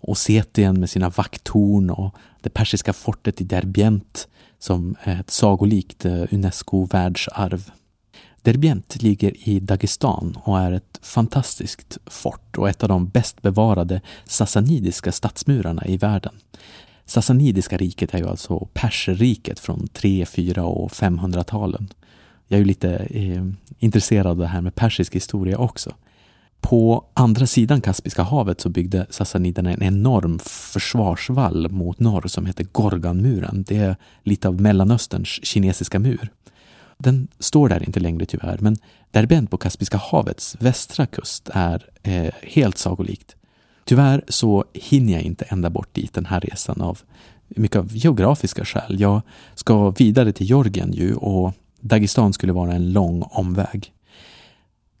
Ossetien 0.00 0.80
med 0.80 0.90
sina 0.90 1.08
vakttorn 1.08 1.90
och 1.90 2.14
det 2.40 2.50
persiska 2.50 2.92
fortet 2.92 3.40
i 3.40 3.44
Derbent 3.44 4.28
som 4.58 4.96
är 5.02 5.20
ett 5.20 5.30
sagolikt 5.30 6.04
eh, 6.04 6.24
Unesco-världsarv. 6.30 7.70
Derbent 8.42 9.02
ligger 9.02 9.48
i 9.48 9.60
Dagestan 9.60 10.38
och 10.44 10.58
är 10.60 10.72
ett 10.72 10.98
fantastiskt 11.02 11.98
fort 12.06 12.58
och 12.58 12.68
ett 12.68 12.82
av 12.82 12.88
de 12.88 13.08
bäst 13.08 13.42
bevarade 13.42 14.00
sassanidiska 14.24 15.12
stadsmurarna 15.12 15.86
i 15.86 15.96
världen. 15.96 16.34
Sassanidiska 17.04 17.76
riket 17.76 18.14
är 18.14 18.18
ju 18.18 18.28
alltså 18.28 18.68
perserriket 18.72 19.58
från 19.58 19.88
3, 19.88 20.26
4 20.26 20.64
och 20.64 20.90
500-talen. 20.90 21.88
Jag 22.48 22.56
är 22.56 22.60
ju 22.60 22.64
lite 22.64 22.96
eh, 22.96 23.44
intresserad 23.78 24.26
av 24.26 24.36
det 24.36 24.46
här 24.46 24.60
med 24.60 24.74
persisk 24.74 25.14
historia 25.14 25.58
också. 25.58 25.94
På 26.60 27.04
andra 27.14 27.46
sidan 27.46 27.80
Kaspiska 27.80 28.22
havet 28.22 28.60
så 28.60 28.68
byggde 28.68 29.06
sassaniderna 29.10 29.72
en 29.72 29.82
enorm 29.82 30.38
försvarsvall 30.38 31.70
mot 31.70 32.00
norr 32.00 32.28
som 32.28 32.46
heter 32.46 32.64
Gorganmuren. 32.72 33.64
Det 33.68 33.76
är 33.76 33.96
lite 34.22 34.48
av 34.48 34.60
Mellanösterns 34.60 35.40
kinesiska 35.42 35.98
mur. 35.98 36.30
Den 37.02 37.28
står 37.38 37.68
där 37.68 37.82
inte 37.82 38.00
längre 38.00 38.26
tyvärr, 38.26 38.58
men 38.60 38.76
Derbent 39.10 39.50
på 39.50 39.56
Kaspiska 39.56 39.96
havets 39.96 40.56
västra 40.60 41.06
kust 41.06 41.50
är 41.52 41.86
eh, 42.02 42.34
helt 42.42 42.78
sagolikt. 42.78 43.36
Tyvärr 43.84 44.24
så 44.28 44.64
hinner 44.74 45.12
jag 45.12 45.22
inte 45.22 45.44
ända 45.44 45.70
bort 45.70 45.94
dit 45.94 46.14
den 46.14 46.26
här 46.26 46.40
resan 46.40 46.80
av 46.80 46.98
mycket 47.48 47.76
av 47.76 47.96
geografiska 47.96 48.64
skäl. 48.64 49.00
Jag 49.00 49.20
ska 49.54 49.90
vidare 49.90 50.32
till 50.32 50.46
Georgien 50.46 50.92
ju 50.92 51.14
och 51.14 51.52
Dagestan 51.80 52.32
skulle 52.32 52.52
vara 52.52 52.72
en 52.72 52.92
lång 52.92 53.22
omväg. 53.22 53.92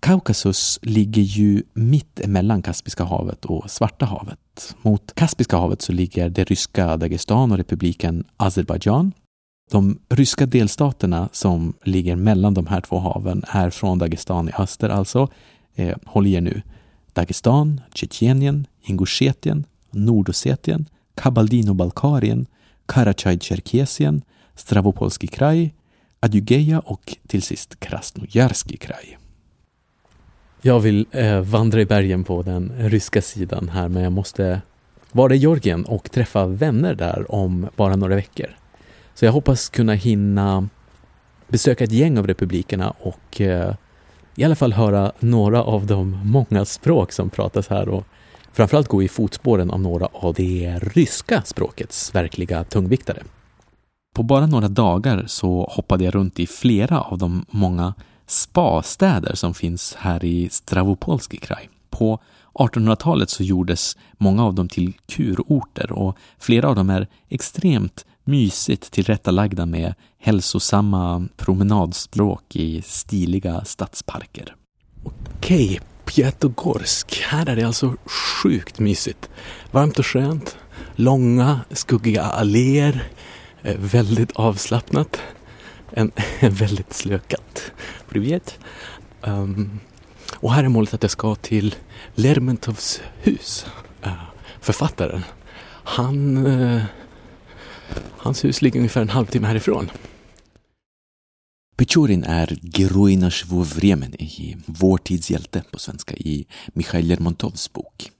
Kaukasus 0.00 0.78
ligger 0.82 1.22
ju 1.22 1.62
mitt 1.72 2.20
emellan 2.20 2.62
Kaspiska 2.62 3.04
havet 3.04 3.44
och 3.44 3.70
Svarta 3.70 4.06
havet. 4.06 4.76
Mot 4.82 5.14
Kaspiska 5.14 5.56
havet 5.56 5.82
så 5.82 5.92
ligger 5.92 6.28
det 6.28 6.44
ryska 6.44 6.96
Dagestan 6.96 7.52
och 7.52 7.58
republiken 7.58 8.24
Azerbajdzjan. 8.36 9.12
De 9.70 9.98
ryska 10.08 10.46
delstaterna 10.46 11.28
som 11.32 11.74
ligger 11.82 12.16
mellan 12.16 12.54
de 12.54 12.66
här 12.66 12.80
två 12.80 12.98
haven 12.98 13.44
är 13.48 13.70
från 13.70 13.98
Dagestan 13.98 14.48
i 14.48 14.52
öster 14.58 14.88
alltså. 14.88 15.28
Eh, 15.74 15.96
håll 16.04 16.26
i 16.26 16.32
er 16.32 16.40
nu. 16.40 16.62
Dagestan, 17.12 17.80
Tjetjenien, 17.94 18.66
Ingusjetien, 18.82 19.64
Nordossetien, 19.90 20.86
Kabaldino-Balkarien, 21.14 22.46
Karachay-Cherkesien, 22.86 24.22
Stravopolski 24.54 25.26
kraj, 25.26 25.74
Adjugeja 26.20 26.80
och 26.80 27.16
till 27.26 27.42
sist 27.42 27.80
Krasnojarski 27.80 28.76
kraj. 28.76 29.18
Jag 30.62 30.80
vill 30.80 31.06
eh, 31.10 31.40
vandra 31.40 31.80
i 31.80 31.86
bergen 31.86 32.24
på 32.24 32.42
den 32.42 32.72
ryska 32.78 33.22
sidan 33.22 33.68
här 33.68 33.88
men 33.88 34.02
jag 34.02 34.12
måste 34.12 34.60
vara 35.12 35.34
i 35.34 35.36
Georgien 35.36 35.84
och 35.84 36.10
träffa 36.10 36.46
vänner 36.46 36.94
där 36.94 37.34
om 37.34 37.68
bara 37.76 37.96
några 37.96 38.14
veckor. 38.14 38.56
Så 39.20 39.26
jag 39.26 39.32
hoppas 39.32 39.68
kunna 39.68 39.94
hinna 39.94 40.68
besöka 41.48 41.84
ett 41.84 41.92
gäng 41.92 42.18
av 42.18 42.26
republikerna 42.26 42.90
och 42.90 43.40
eh, 43.40 43.74
i 44.36 44.44
alla 44.44 44.56
fall 44.56 44.72
höra 44.72 45.12
några 45.18 45.62
av 45.62 45.86
de 45.86 46.20
många 46.24 46.64
språk 46.64 47.12
som 47.12 47.30
pratas 47.30 47.68
här 47.68 47.88
och 47.88 48.04
framförallt 48.52 48.88
gå 48.88 49.02
i 49.02 49.08
fotspåren 49.08 49.70
av 49.70 49.80
några 49.80 50.06
av 50.06 50.34
det 50.34 50.78
ryska 50.82 51.42
språkets 51.42 52.14
verkliga 52.14 52.64
tungviktare. 52.64 53.22
På 54.14 54.22
bara 54.22 54.46
några 54.46 54.68
dagar 54.68 55.24
så 55.26 55.70
hoppade 55.72 56.04
jag 56.04 56.14
runt 56.14 56.40
i 56.40 56.46
flera 56.46 57.00
av 57.00 57.18
de 57.18 57.44
många 57.50 57.94
spastäder 58.26 59.34
som 59.34 59.54
finns 59.54 59.94
här 59.98 60.24
i 60.24 60.48
Stravopolski 60.48 61.36
kraj. 61.36 61.68
På 61.90 62.20
1800-talet 62.54 63.30
så 63.30 63.42
gjordes 63.42 63.96
många 64.18 64.44
av 64.44 64.54
dem 64.54 64.68
till 64.68 64.92
kurorter 65.06 65.92
och 65.92 66.16
flera 66.38 66.68
av 66.68 66.74
dem 66.74 66.90
är 66.90 67.06
extremt 67.28 68.04
mysigt 68.30 68.90
tillrättalagda 68.90 69.66
med 69.66 69.94
hälsosamma 70.18 71.28
promenadstråk 71.36 72.56
i 72.56 72.82
stiliga 72.82 73.64
stadsparker. 73.64 74.54
Okej, 75.36 75.80
Pjätogorsk. 76.04 77.22
Här 77.26 77.48
är 77.48 77.56
det 77.56 77.62
alltså 77.62 77.96
sjukt 78.42 78.78
mysigt. 78.78 79.30
Varmt 79.70 79.98
och 79.98 80.06
skönt, 80.06 80.56
långa 80.94 81.60
skuggiga 81.70 82.22
alléer, 82.22 83.08
eh, 83.62 83.76
väldigt 83.78 84.32
avslappnat. 84.32 85.20
En, 85.90 86.12
en 86.38 86.54
väldigt 86.54 86.92
slökat. 86.92 87.72
Privet. 88.08 88.58
Um, 89.22 89.80
och 90.34 90.52
här 90.52 90.64
är 90.64 90.68
målet 90.68 90.94
att 90.94 91.02
jag 91.02 91.10
ska 91.10 91.34
till 91.34 91.74
Lermontovs 92.14 93.00
hus. 93.22 93.66
Uh, 94.06 94.22
författaren. 94.60 95.24
Han 95.84 96.46
uh, 96.46 96.82
Hans 98.16 98.44
hus 98.44 98.62
ligger 98.62 98.78
ungefär 98.80 99.02
en 99.02 99.08
halvtimme 99.08 99.46
härifrån. 99.46 99.90
Petjorin 101.76 102.24
är 102.24 102.58
Geroina 102.62 103.30
Shvovremenij, 103.30 104.56
Vår 104.66 104.98
tids 104.98 105.30
hjälte 105.30 105.62
på 105.70 105.78
svenska, 105.78 106.16
i 106.16 106.46
Mikhail 106.66 107.06
Lermontovs 107.06 107.72
bok. 107.72 108.10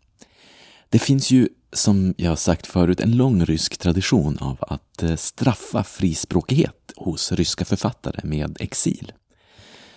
Det 0.89 0.99
finns 0.99 1.31
ju, 1.31 1.49
som 1.73 2.15
jag 2.17 2.39
sagt 2.39 2.67
förut, 2.67 3.01
en 3.01 3.17
lång 3.17 3.45
rysk 3.45 3.79
tradition 3.79 4.39
av 4.39 4.57
att 4.61 5.03
eh, 5.03 5.17
straffa 5.17 5.85
frispråkighet 5.85 6.93
hos 6.97 7.33
ryska 7.33 7.65
författare 7.65 8.21
med 8.25 8.57
exil. 8.61 9.13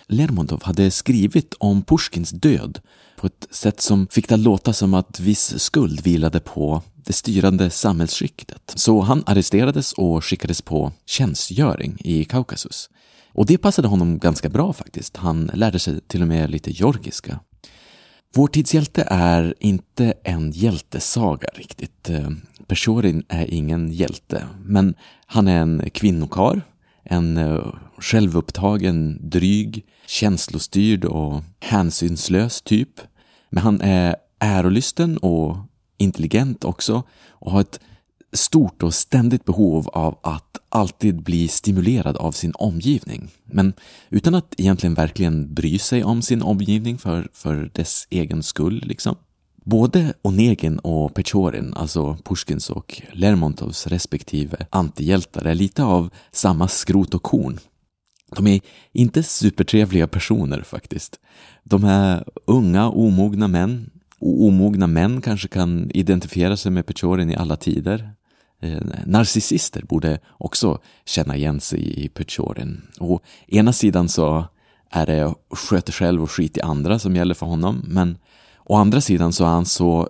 Lermontov 0.08 0.62
hade 0.62 0.90
skrivit 0.90 1.54
om 1.58 1.82
Pushkins 1.82 2.30
död 2.30 2.80
på 3.16 3.26
ett 3.26 3.46
sätt 3.50 3.80
som 3.80 4.06
fick 4.06 4.28
det 4.28 4.34
att 4.34 4.40
låta 4.40 4.72
som 4.72 4.94
att 4.94 5.20
viss 5.20 5.58
skuld 5.58 6.00
vilade 6.00 6.40
på 6.40 6.82
det 6.94 7.12
styrande 7.12 7.70
samhällsskiktet. 7.70 8.72
Så 8.74 9.00
han 9.00 9.22
arresterades 9.26 9.92
och 9.92 10.24
skickades 10.24 10.62
på 10.62 10.92
tjänstgöring 11.06 11.96
i 12.00 12.24
Kaukasus. 12.24 12.90
Och 13.32 13.46
det 13.46 13.58
passade 13.58 13.88
honom 13.88 14.18
ganska 14.18 14.48
bra 14.48 14.72
faktiskt. 14.72 15.16
Han 15.16 15.50
lärde 15.54 15.78
sig 15.78 16.00
till 16.00 16.22
och 16.22 16.28
med 16.28 16.50
lite 16.50 16.70
georgiska. 16.70 17.40
Vår 18.34 18.46
tidshjälte 18.48 19.08
är 19.10 19.54
inte 19.60 20.14
en 20.24 20.50
hjältesaga 20.50 21.48
riktigt. 21.54 22.10
Eh, 22.10 22.30
Peshorin 22.66 23.24
är 23.28 23.54
ingen 23.54 23.92
hjälte, 23.92 24.46
men 24.64 24.94
han 25.26 25.48
är 25.48 25.60
en 25.60 25.90
kvinnokar, 25.90 26.62
en 27.04 27.36
eh, 27.36 27.74
självupptagen, 27.98 29.18
dryg, 29.30 29.84
känslostyrd 30.06 31.04
och 31.04 31.42
hänsynslös 31.60 32.62
typ. 32.62 33.00
Men 33.50 33.62
han 33.62 33.80
är 33.80 34.16
ärolysten 34.38 35.18
och 35.18 35.56
intelligent 35.98 36.64
också 36.64 37.02
och 37.28 37.52
har 37.52 37.60
ett 37.60 37.80
stort 38.32 38.82
och 38.82 38.94
ständigt 38.94 39.44
behov 39.44 39.88
av 39.88 40.18
att 40.22 40.58
alltid 40.68 41.22
bli 41.22 41.48
stimulerad 41.48 42.16
av 42.16 42.32
sin 42.32 42.52
omgivning. 42.54 43.28
Men 43.44 43.72
utan 44.10 44.34
att 44.34 44.54
egentligen 44.56 44.94
verkligen 44.94 45.54
bry 45.54 45.78
sig 45.78 46.04
om 46.04 46.22
sin 46.22 46.42
omgivning 46.42 46.98
för, 46.98 47.28
för 47.32 47.70
dess 47.74 48.06
egen 48.10 48.42
skull. 48.42 48.82
Liksom. 48.84 49.16
Både 49.64 50.14
Onegin 50.22 50.78
och 50.78 51.14
Pechorin, 51.14 51.74
alltså 51.74 52.16
Pushkins 52.24 52.70
och 52.70 53.02
Lermontovs 53.12 53.86
respektive 53.86 54.66
antihjältar, 54.70 55.44
är 55.44 55.54
lite 55.54 55.84
av 55.84 56.10
samma 56.32 56.68
skrot 56.68 57.14
och 57.14 57.22
korn. 57.22 57.58
De 58.36 58.46
är 58.46 58.60
inte 58.92 59.22
supertrevliga 59.22 60.06
personer 60.06 60.62
faktiskt. 60.62 61.20
De 61.62 61.84
är 61.84 62.24
unga, 62.46 62.88
omogna 62.88 63.48
män. 63.48 63.90
Och 64.18 64.44
omogna 64.44 64.86
män 64.86 65.20
kanske 65.20 65.48
kan 65.48 65.90
identifiera 65.94 66.56
sig 66.56 66.72
med 66.72 66.86
Pechorin 66.86 67.30
i 67.30 67.36
alla 67.36 67.56
tider. 67.56 68.10
Eh, 68.62 68.82
narcissister 69.06 69.82
borde 69.82 70.18
också 70.28 70.78
känna 71.04 71.36
igen 71.36 71.60
sig 71.60 72.04
i 72.04 72.08
Pechorin. 72.08 72.82
Å 73.00 73.20
ena 73.46 73.72
sidan 73.72 74.08
så 74.08 74.44
är 74.90 75.06
det 75.06 75.34
sköt 75.50 75.94
själv 75.94 76.22
och 76.22 76.30
skit 76.30 76.56
i 76.56 76.60
andra 76.60 76.98
som 76.98 77.16
gäller 77.16 77.34
för 77.34 77.46
honom, 77.46 77.84
men 77.88 78.18
å 78.64 78.76
andra 78.76 79.00
sidan 79.00 79.32
så 79.32 79.44
är 79.44 79.48
han 79.48 79.66
så 79.66 80.08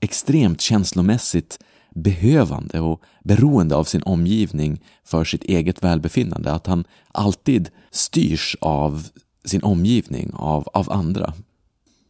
extremt 0.00 0.60
känslomässigt 0.60 1.58
behövande 1.90 2.80
och 2.80 3.02
beroende 3.24 3.76
av 3.76 3.84
sin 3.84 4.02
omgivning 4.02 4.80
för 5.04 5.24
sitt 5.24 5.44
eget 5.44 5.84
välbefinnande, 5.84 6.52
att 6.52 6.66
han 6.66 6.84
alltid 7.12 7.70
styrs 7.90 8.56
av 8.60 9.08
sin 9.44 9.62
omgivning, 9.62 10.30
av, 10.34 10.68
av 10.72 10.92
andra. 10.92 11.34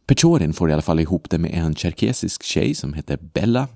Pechorin 0.05 0.53
får 0.53 0.69
i 0.69 0.73
alla 0.73 0.81
fall 0.81 0.99
ihop 0.99 1.29
det 1.29 1.37
med 1.37 1.51
en 1.53 1.75
tjerkesisk 1.75 2.43
tjej 2.43 2.75
som 2.75 2.93
heter 2.93 3.17
Bella 3.33 3.67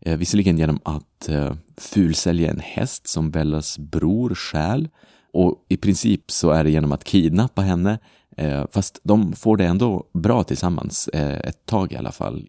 Eh, 0.00 0.16
visserligen 0.16 0.58
genom 0.58 0.80
att 0.82 1.28
eh, 1.28 1.54
fulsälja 1.76 2.50
en 2.50 2.60
häst 2.60 3.06
som 3.06 3.30
Bellas 3.30 3.78
bror 3.78 4.34
stjäl 4.34 4.88
och 5.32 5.64
i 5.68 5.76
princip 5.76 6.30
så 6.30 6.50
är 6.50 6.64
det 6.64 6.70
genom 6.70 6.92
att 6.92 7.04
kidnappa 7.04 7.62
henne 7.62 7.98
eh, 8.38 8.64
fast 8.70 9.00
de 9.02 9.32
får 9.32 9.56
det 9.56 9.64
ändå 9.64 10.06
bra 10.14 10.44
tillsammans, 10.44 11.08
eh, 11.08 11.38
ett 11.38 11.66
tag 11.66 11.92
i 11.92 11.96
alla 11.96 12.12
fall. 12.12 12.48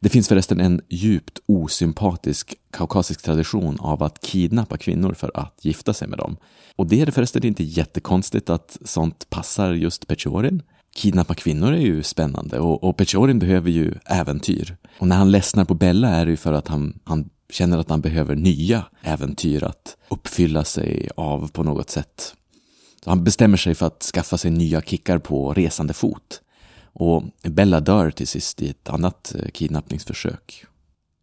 Det 0.00 0.08
finns 0.08 0.28
förresten 0.28 0.60
en 0.60 0.80
djupt 0.88 1.38
osympatisk 1.46 2.54
kaukasisk 2.72 3.22
tradition 3.22 3.76
av 3.80 4.02
att 4.02 4.20
kidnappa 4.20 4.76
kvinnor 4.76 5.14
för 5.14 5.30
att 5.34 5.58
gifta 5.62 5.94
sig 5.94 6.08
med 6.08 6.18
dem. 6.18 6.36
Och 6.76 6.86
det 6.86 7.00
är 7.00 7.06
det 7.06 7.12
förresten 7.12 7.46
inte 7.46 7.64
jättekonstigt 7.64 8.50
att 8.50 8.78
sånt 8.84 9.30
passar 9.30 9.72
just 9.72 10.06
Pechorin 10.06 10.62
kidnappa 10.98 11.34
kvinnor 11.34 11.72
är 11.72 11.80
ju 11.80 12.02
spännande 12.02 12.58
och, 12.58 12.84
och 12.84 12.96
Pechorin 12.96 13.38
behöver 13.38 13.70
ju 13.70 13.94
äventyr. 14.06 14.76
Och 14.98 15.08
när 15.08 15.16
han 15.16 15.30
ledsnar 15.30 15.64
på 15.64 15.74
Bella 15.74 16.08
är 16.08 16.24
det 16.24 16.30
ju 16.30 16.36
för 16.36 16.52
att 16.52 16.68
han, 16.68 16.98
han 17.04 17.28
känner 17.52 17.78
att 17.78 17.90
han 17.90 18.00
behöver 18.00 18.34
nya 18.34 18.84
äventyr 19.02 19.64
att 19.64 19.96
uppfylla 20.08 20.64
sig 20.64 21.10
av 21.16 21.48
på 21.48 21.62
något 21.62 21.90
sätt. 21.90 22.34
Så 23.04 23.10
han 23.10 23.24
bestämmer 23.24 23.56
sig 23.56 23.74
för 23.74 23.86
att 23.86 24.02
skaffa 24.02 24.38
sig 24.38 24.50
nya 24.50 24.82
kickar 24.82 25.18
på 25.18 25.54
resande 25.54 25.94
fot. 25.94 26.40
Och 26.92 27.22
Bella 27.42 27.80
dör 27.80 28.10
till 28.10 28.28
sist 28.28 28.62
i 28.62 28.70
ett 28.70 28.88
annat 28.88 29.34
eh, 29.38 29.48
kidnappningsförsök. 29.48 30.64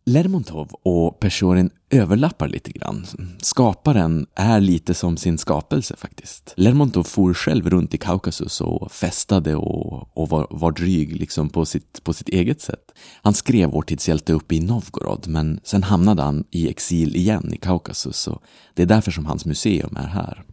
Lermontov 0.07 0.69
och 0.83 1.19
Peshorin 1.19 1.69
överlappar 1.89 2.47
lite 2.47 2.71
grann. 2.71 3.05
Skaparen 3.39 4.27
är 4.35 4.59
lite 4.59 4.93
som 4.93 5.17
sin 5.17 5.37
skapelse 5.37 5.95
faktiskt. 5.97 6.53
Lermontov 6.57 7.03
for 7.03 7.33
själv 7.33 7.69
runt 7.69 7.93
i 7.93 7.97
Kaukasus 7.97 8.61
och 8.61 8.91
festade 8.91 9.55
och, 9.55 10.17
och 10.17 10.29
var, 10.29 10.47
var 10.49 10.71
dryg 10.71 11.15
liksom 11.15 11.49
på 11.49 11.65
sitt, 11.65 12.03
på 12.03 12.13
sitt 12.13 12.29
eget 12.29 12.61
sätt. 12.61 12.91
Han 13.21 13.33
skrev 13.33 13.69
Vår 13.69 13.81
tids 13.81 14.07
hjälte 14.07 14.33
uppe 14.33 14.55
i 14.55 14.59
Novgorod 14.59 15.27
men 15.27 15.59
sen 15.63 15.83
hamnade 15.83 16.21
han 16.21 16.43
i 16.51 16.69
exil 16.69 17.15
igen 17.15 17.53
i 17.53 17.57
Kaukasus 17.57 18.27
och 18.27 18.43
det 18.73 18.81
är 18.81 18.87
därför 18.87 19.11
som 19.11 19.25
hans 19.25 19.45
museum 19.45 19.97
är 19.97 20.07
här. 20.07 20.43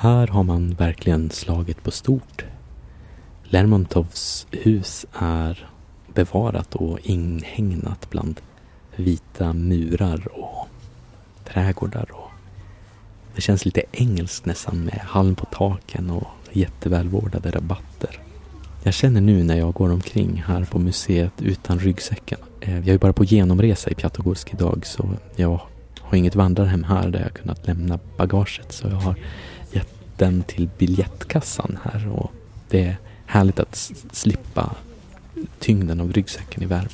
Här 0.00 0.26
har 0.26 0.42
man 0.42 0.70
verkligen 0.70 1.30
slagit 1.30 1.82
på 1.82 1.90
stort. 1.90 2.44
Lermontovs 3.44 4.46
hus 4.50 5.06
är 5.12 5.68
bevarat 6.14 6.74
och 6.74 6.98
inhägnat 7.02 8.10
bland 8.10 8.40
vita 8.96 9.52
murar 9.52 10.28
och 10.38 10.68
trädgårdar. 11.44 12.08
Och 12.12 12.30
det 13.34 13.40
känns 13.40 13.64
lite 13.64 13.82
engelskt 13.92 14.46
nästan 14.46 14.84
med 14.84 15.00
halm 15.02 15.34
på 15.34 15.46
taken 15.46 16.10
och 16.10 16.28
jättevälvårdade 16.52 17.50
rabatter. 17.50 18.20
Jag 18.82 18.94
känner 18.94 19.20
nu 19.20 19.44
när 19.44 19.56
jag 19.58 19.74
går 19.74 19.92
omkring 19.92 20.42
här 20.46 20.64
på 20.64 20.78
museet 20.78 21.42
utan 21.42 21.78
ryggsäcken. 21.78 22.38
Eh, 22.60 22.78
jag 22.78 22.88
är 22.88 22.98
bara 22.98 23.12
på 23.12 23.24
genomresa 23.24 23.90
i 23.90 23.94
Piatogorsk 23.94 24.54
idag 24.54 24.86
så 24.86 25.08
jag 25.36 25.60
har 26.08 26.18
inget 26.18 26.34
vandrarhem 26.34 26.84
här 26.84 27.10
där 27.10 27.20
jag 27.20 27.34
kunnat 27.34 27.66
lämna 27.66 27.98
bagaget 28.16 28.72
så 28.72 28.88
jag 28.88 28.96
har 28.96 29.14
gett 29.72 29.94
den 30.16 30.42
till 30.42 30.68
biljettkassan 30.78 31.78
här 31.82 32.08
och 32.08 32.32
det 32.68 32.84
är 32.84 32.96
härligt 33.26 33.60
att 33.60 33.92
slippa 34.12 34.74
tyngden 35.58 36.00
av 36.00 36.12
ryggsäcken 36.12 36.62
i 36.62 36.66
värmen. 36.66 36.92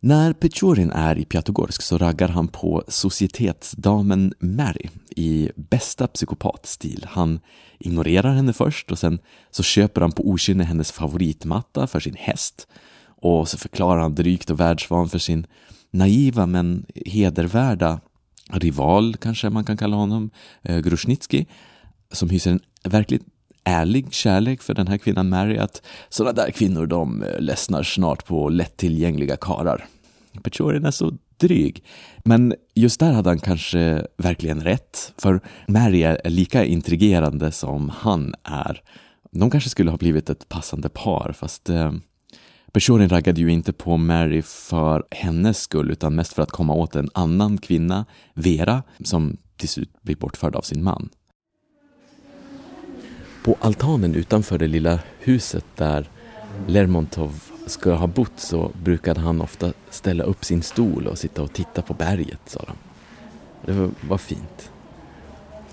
När 0.00 0.32
Pechorin 0.32 0.90
är 0.90 1.18
i 1.18 1.24
Piatogorsk 1.24 1.82
så 1.82 1.98
raggar 1.98 2.28
han 2.28 2.48
på 2.48 2.84
societetsdamen 2.88 4.34
Mary 4.38 4.88
i 5.16 5.50
bästa 5.56 6.06
psykopatstil. 6.06 7.06
Han 7.08 7.40
ignorerar 7.78 8.34
henne 8.34 8.52
först 8.52 8.92
och 8.92 8.98
sen 8.98 9.18
så 9.50 9.62
köper 9.62 10.00
han 10.00 10.12
på 10.12 10.28
okynne 10.28 10.64
hennes 10.64 10.92
favoritmatta 10.92 11.86
för 11.86 12.00
sin 12.00 12.16
häst 12.18 12.68
och 13.20 13.48
så 13.48 13.58
förklarar 13.58 14.00
han 14.00 14.14
drygt 14.14 14.50
och 14.50 14.60
världsvan 14.60 15.08
för 15.08 15.18
sin 15.18 15.46
naiva 15.90 16.46
men 16.46 16.86
hedervärda 17.06 18.00
rival, 18.52 19.16
kanske 19.16 19.50
man 19.50 19.64
kan 19.64 19.76
kalla 19.76 19.96
honom, 19.96 20.30
eh, 20.62 20.78
Grushnitsky, 20.78 21.44
som 22.12 22.30
hyser 22.30 22.50
en 22.50 22.60
verkligt 22.84 23.22
ärlig 23.64 24.12
kärlek 24.12 24.62
för 24.62 24.74
den 24.74 24.86
här 24.86 24.98
kvinnan 24.98 25.28
Mary 25.28 25.56
att 25.56 25.82
sådana 26.08 26.32
där 26.32 26.50
kvinnor 26.50 26.86
de 26.86 27.22
eh, 27.22 27.40
ledsnar 27.40 27.82
snart 27.82 28.26
på 28.26 28.48
lättillgängliga 28.48 29.36
karar. 29.36 29.86
Petjorin 30.42 30.84
är 30.84 30.90
så 30.90 31.12
dryg. 31.36 31.84
Men 32.24 32.54
just 32.74 33.00
där 33.00 33.12
hade 33.12 33.30
han 33.30 33.38
kanske 33.38 34.06
verkligen 34.16 34.60
rätt, 34.60 35.12
för 35.18 35.40
Mary 35.68 36.02
är 36.02 36.30
lika 36.30 36.64
intrigerande 36.64 37.52
som 37.52 37.88
han 37.88 38.34
är. 38.44 38.82
De 39.30 39.50
kanske 39.50 39.70
skulle 39.70 39.90
ha 39.90 39.98
blivit 39.98 40.30
ett 40.30 40.48
passande 40.48 40.88
par, 40.88 41.32
fast 41.32 41.70
eh, 41.70 41.92
eh, 42.78 43.08
raggade 43.08 43.40
ju 43.40 43.52
inte 43.52 43.72
på 43.72 43.96
Mary 43.96 44.42
för 44.42 45.04
hennes 45.10 45.60
skull, 45.60 45.90
utan 45.90 46.14
mest 46.14 46.32
för 46.32 46.42
att 46.42 46.50
komma 46.50 46.74
åt 46.74 46.96
en 46.96 47.10
annan 47.14 47.58
kvinna, 47.58 48.06
Vera, 48.34 48.82
som 49.04 49.36
till 49.56 49.68
slut 49.68 49.90
blir 50.02 50.16
bortförd 50.16 50.56
av 50.56 50.62
sin 50.62 50.82
man. 50.82 51.08
På 53.44 53.56
altanen 53.60 54.14
utanför 54.14 54.58
det 54.58 54.66
lilla 54.66 54.98
huset 55.18 55.64
där 55.76 56.10
Lermontov 56.66 57.42
ska 57.66 57.94
ha 57.94 58.06
bott 58.06 58.32
så 58.36 58.72
brukade 58.82 59.20
han 59.20 59.40
ofta 59.40 59.72
ställa 59.90 60.24
upp 60.24 60.44
sin 60.44 60.62
stol 60.62 61.06
och 61.06 61.18
sitta 61.18 61.42
och 61.42 61.52
titta 61.52 61.82
på 61.82 61.94
berget, 61.94 62.40
sa 62.46 62.64
de. 62.66 62.76
Det 63.66 63.78
var, 63.80 63.90
var 64.00 64.18
fint. 64.18 64.70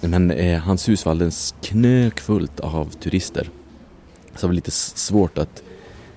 Men 0.02 0.32
eh, 0.32 0.60
hans 0.60 0.90
hus 0.90 1.06
var 1.06 1.12
alldeles 1.12 1.56
knökfullt 1.62 2.60
av 2.60 2.86
turister. 2.86 3.50
Så 4.36 4.42
det 4.42 4.48
var 4.48 4.54
lite 4.54 4.72
svårt 4.72 5.38
att 5.38 5.64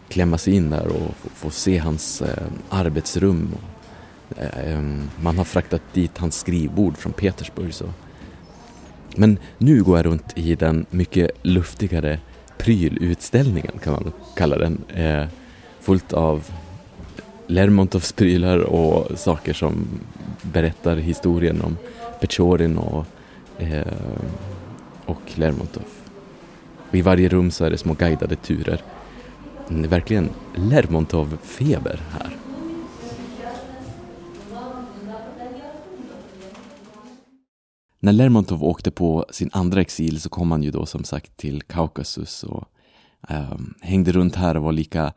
klämma 0.08 0.38
sig 0.38 0.54
in 0.54 0.70
där 0.70 0.86
och 0.86 1.16
få, 1.16 1.28
få 1.34 1.50
se 1.50 1.78
hans 1.78 2.22
eh, 2.22 2.46
arbetsrum. 2.68 3.48
Och, 3.54 4.38
eh, 4.42 4.82
man 5.20 5.38
har 5.38 5.44
fraktat 5.44 5.82
dit 5.92 6.18
hans 6.18 6.38
skrivbord 6.38 6.96
från 6.96 7.12
Petersburg 7.12 7.74
så 7.74 7.84
men 9.16 9.38
nu 9.58 9.82
går 9.82 9.96
jag 9.98 10.06
runt 10.06 10.32
i 10.38 10.54
den 10.54 10.86
mycket 10.90 11.30
luftigare 11.42 12.18
prylutställningen 12.58 13.72
kan 13.82 13.92
man 13.92 14.12
kalla 14.36 14.58
den. 14.58 14.84
Eh, 14.94 15.26
fullt 15.80 16.12
av 16.12 16.50
Lermontovs 17.46 18.12
prylar 18.12 18.58
och 18.58 19.18
saker 19.18 19.52
som 19.52 19.88
berättar 20.42 20.96
historien 20.96 21.62
om 21.62 21.76
Pechorin 22.20 22.78
och, 22.78 23.06
eh, 23.58 23.86
och 25.04 25.22
Lermontov. 25.34 25.84
Och 26.88 26.94
I 26.94 27.02
varje 27.02 27.28
rum 27.28 27.50
så 27.50 27.64
är 27.64 27.70
det 27.70 27.78
små 27.78 27.94
guidade 27.94 28.36
turer. 28.36 28.82
Det 29.70 29.84
är 29.84 29.88
verkligen 29.88 30.30
Lermontov-feber 30.54 32.00
här. 32.10 32.36
När 38.00 38.12
Lermontov 38.12 38.64
åkte 38.64 38.90
på 38.90 39.26
sin 39.30 39.50
andra 39.52 39.80
exil 39.80 40.20
så 40.20 40.28
kom 40.28 40.50
han 40.50 40.62
ju 40.62 40.70
då 40.70 40.86
som 40.86 41.04
sagt 41.04 41.36
till 41.36 41.62
Kaukasus 41.62 42.44
och 42.44 42.64
eh, 43.28 43.58
hängde 43.80 44.12
runt 44.12 44.34
här 44.36 44.56
och 44.56 44.62
var 44.62 44.72
lika 44.72 45.12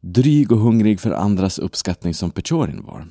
dryg 0.00 0.52
och 0.52 0.58
hungrig 0.58 1.00
för 1.00 1.10
andras 1.10 1.58
uppskattning 1.58 2.14
som 2.14 2.30
Pechorin 2.30 2.82
var. 2.82 3.06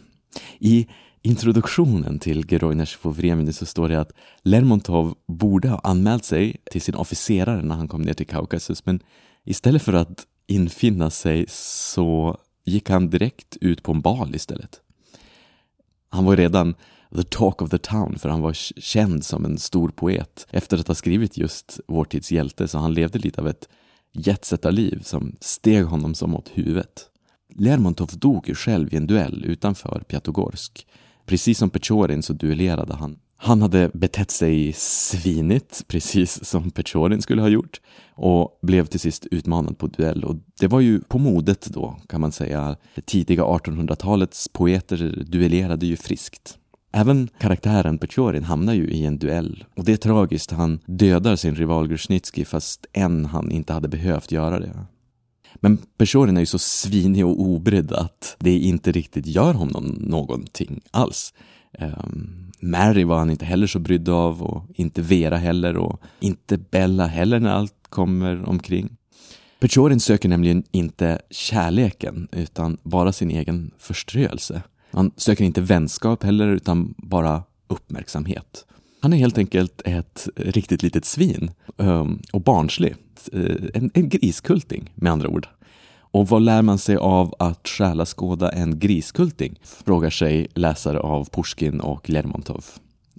I 0.60 0.88
introduktionen 1.22 2.20
till 2.20 2.46
Gerojners 2.52 2.98
Vremny 3.02 3.54
så 3.54 3.66
står 3.66 3.90
det 3.90 4.02
att 4.02 4.12
Lermontov 4.42 5.16
borde 5.28 5.70
ha 5.70 5.80
anmält 5.84 6.26
sig 6.26 6.58
till 6.72 6.82
sin 6.82 6.96
officerare 6.96 7.62
när 7.62 7.76
han 7.76 7.88
kom 7.88 8.02
ner 8.02 8.14
till 8.14 8.28
Kaukasus 8.28 8.86
men 8.86 9.00
istället 9.44 9.82
för 9.82 9.94
att 9.94 10.26
infinna 10.48 11.10
sig 11.10 11.46
så 11.50 12.38
gick 12.66 12.90
han 12.90 13.10
direkt 13.10 13.58
ut 13.62 13.84
på 13.84 13.92
en 13.92 14.02
bal 14.02 14.36
istället. 14.36 14.82
Han 16.10 16.26
var 16.26 16.36
redan 16.36 16.76
the 17.16 17.24
talk 17.24 17.62
of 17.62 17.70
the 17.70 17.78
town 17.78 18.20
för 18.20 18.30
han 18.30 18.42
var 18.42 18.54
känd 18.82 19.26
som 19.26 19.46
en 19.46 19.58
stor 19.58 19.90
poet 19.90 20.48
efter 20.50 20.78
att 20.78 20.88
ha 20.88 20.96
skrivit 20.96 21.38
just 21.38 21.80
Vår 21.88 22.06
tids 22.06 22.32
hjälte 22.32 22.68
så 22.68 22.78
han 22.78 22.94
levde 22.94 23.20
lite 23.20 23.42
av 23.42 23.48
ett 23.48 23.70
jetsetarliv 24.14 25.04
som 25.04 25.36
steg 25.40 25.86
honom 25.86 26.16
som 26.16 26.36
åt 26.36 26.52
huvudet. 26.54 27.10
Lermontov 27.56 28.10
dog 28.14 28.50
ju 28.50 28.56
själv 28.56 28.94
i 28.94 28.98
en 28.98 29.08
duell 29.08 29.46
utanför 29.46 30.04
Pjatogorsk. 30.08 30.88
Precis 31.26 31.58
som 31.58 31.70
Petjorin 31.70 32.24
så 32.24 32.34
duellerade 32.34 32.94
han 32.94 33.20
han 33.38 33.62
hade 33.62 33.92
betett 33.94 34.32
sig 34.32 34.74
svinigt, 34.74 35.84
precis 35.88 36.46
som 36.46 36.72
Pechorin 36.72 37.22
skulle 37.22 37.42
ha 37.42 37.50
gjort 37.50 37.82
och 38.16 38.60
blev 38.62 38.86
till 38.86 39.00
sist 39.00 39.28
utmanad 39.32 39.78
på 39.78 39.88
duell. 39.88 40.24
Och 40.24 40.36
det 40.60 40.68
var 40.68 40.80
ju 40.80 41.00
på 41.00 41.20
modet 41.20 41.68
då, 41.74 41.98
kan 42.10 42.22
man 42.22 42.32
säga. 42.32 42.78
Det 42.96 43.06
tidiga 43.06 43.44
1800-talets 43.44 44.48
poeter 44.48 45.24
duellerade 45.28 45.86
ju 45.86 45.98
friskt. 45.98 46.58
Även 46.92 47.30
karaktären 47.40 47.98
Pechorin 47.98 48.44
hamnar 48.44 48.74
ju 48.74 48.88
i 48.88 49.06
en 49.06 49.18
duell. 49.18 49.66
Och 49.76 49.86
det 49.86 49.94
är 49.94 49.98
tragiskt, 49.98 50.52
han 50.52 50.80
dödar 50.86 51.36
sin 51.36 51.56
rival 51.56 51.88
Grusjnitskij 51.88 52.46
fast 52.46 52.86
än 52.94 53.26
han 53.26 53.52
inte 53.52 53.74
hade 53.74 53.88
behövt 53.88 54.32
göra 54.32 54.60
det. 54.60 54.86
Men 55.56 55.78
Pechorin 55.98 56.38
är 56.38 56.42
ju 56.42 56.46
så 56.46 56.60
svinig 56.60 57.26
och 57.26 57.42
obrydd 57.42 57.92
att 57.92 58.36
det 58.40 58.58
inte 58.60 58.92
riktigt 58.92 59.28
gör 59.28 59.54
honom 59.54 59.86
någonting 60.00 60.82
alls. 60.92 61.34
Um, 61.80 62.52
Mary 62.60 63.04
var 63.04 63.18
han 63.18 63.30
inte 63.30 63.46
heller 63.46 63.68
så 63.68 63.80
brydd 63.80 64.10
av 64.10 64.44
och 64.44 64.64
inte 64.76 65.02
Vera 65.02 65.38
heller 65.38 65.78
och 65.78 66.02
inte 66.20 66.58
Bella 66.58 67.08
heller 67.08 67.40
när 67.40 67.52
allt 67.52 67.74
kommer 67.90 68.50
omkring. 68.50 68.90
Pechorin 69.60 70.00
söker 70.00 70.30
nämligen 70.30 70.64
inte 70.72 71.22
kärleken 71.30 72.28
utan 72.32 72.78
bara 72.84 73.12
sin 73.12 73.32
egen 73.32 73.72
förströelse. 73.78 74.62
Han 74.92 75.12
söker 75.18 75.44
inte 75.44 75.62
vänskap 75.62 76.24
heller 76.24 76.48
utan 76.48 76.94
bara 76.98 77.44
uppmärksamhet. 77.68 78.66
Han 79.00 79.14
är 79.14 79.18
helt 79.18 79.38
enkelt 79.38 79.82
ett 79.86 80.28
riktigt 80.36 80.84
litet 80.84 81.06
svin 81.06 81.52
um, 81.78 82.22
och 82.34 82.42
barnslig. 82.42 82.96
Eh, 83.34 83.56
en, 83.74 83.92
en 83.94 84.10
griskulting 84.10 84.92
med 84.96 85.12
andra 85.12 85.30
ord. 85.30 85.48
Och 86.16 86.28
vad 86.28 86.42
lär 86.42 86.62
man 86.62 86.78
sig 86.78 86.96
av 86.98 87.36
att 87.40 87.68
själaskåda 87.68 88.52
en 88.52 88.80
griskulting? 88.80 89.60
Frågar 89.64 90.10
sig 90.10 90.48
läsare 90.54 91.00
av 91.00 91.30
Pushkin 91.30 91.80
och 91.80 92.10
Lermontov. 92.10 92.66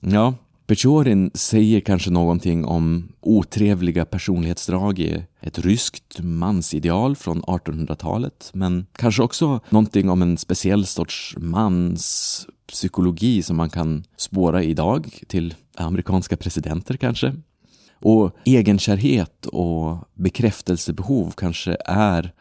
Ja, 0.03 0.35
Pechorin 0.67 1.31
säger 1.35 1.81
kanske 1.81 2.11
någonting 2.11 2.65
om 2.65 3.09
otrevliga 3.21 4.05
personlighetsdrag 4.05 4.99
i 4.99 5.25
ett 5.41 5.59
ryskt 5.59 6.19
mansideal 6.21 7.17
från 7.17 7.43
1800-talet, 7.43 8.51
men 8.55 8.87
kanske 8.93 9.23
också 9.23 9.61
någonting 9.71 10.11
om 10.11 10.23
en 10.23 10.39
speciell 10.39 10.87
sorts 10.87 11.35
mans 11.39 12.47
psykologi 12.67 13.43
som 13.43 13.57
man 13.57 13.71
kan 13.71 14.05
spåra 14.17 14.63
idag 14.63 15.21
till 15.29 15.55
amerikanska 15.75 16.37
presidenter 16.37 16.97
kanske. 16.97 17.35
Och 18.01 18.37
egenkärhet 18.45 19.47
och 19.47 19.99
bekräftelsebehov 20.15 21.33
kanske 21.37 21.77
är 21.85 22.33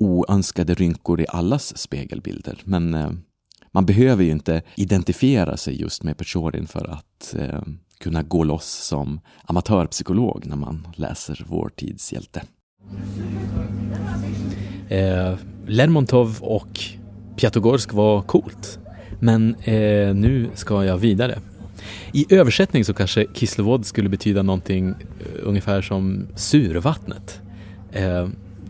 oönskade 0.00 0.74
rynkor 0.74 1.20
i 1.20 1.26
allas 1.28 1.78
spegelbilder. 1.78 2.62
Men 2.64 2.94
eh, 2.94 3.10
man 3.72 3.86
behöver 3.86 4.24
ju 4.24 4.30
inte 4.30 4.62
identifiera 4.74 5.56
sig 5.56 5.80
just 5.80 6.02
med 6.02 6.16
Petjorin 6.16 6.66
för 6.66 6.90
att 6.90 7.34
eh, 7.38 7.62
kunna 7.98 8.22
gå 8.22 8.44
loss 8.44 8.84
som 8.86 9.20
amatörpsykolog 9.44 10.46
när 10.46 10.56
man 10.56 10.88
läser 10.96 11.44
Vår 11.46 11.70
tids 11.76 12.12
hjälte. 12.12 12.42
Eh, 14.88 15.34
Lermontov 15.66 16.38
och 16.40 16.80
Pjatogorsk 17.36 17.92
var 17.92 18.22
coolt. 18.22 18.78
Men 19.20 19.54
eh, 19.54 20.14
nu 20.14 20.50
ska 20.54 20.84
jag 20.84 20.98
vidare. 20.98 21.38
I 22.12 22.34
översättning 22.34 22.84
så 22.84 22.94
kanske 22.94 23.26
Kislovod 23.34 23.86
skulle 23.86 24.08
betyda 24.08 24.42
någonting 24.42 24.88
eh, 24.88 24.94
ungefär 25.42 25.82
som 25.82 26.26
survattnet. 26.36 27.40
Eh, 27.92 28.28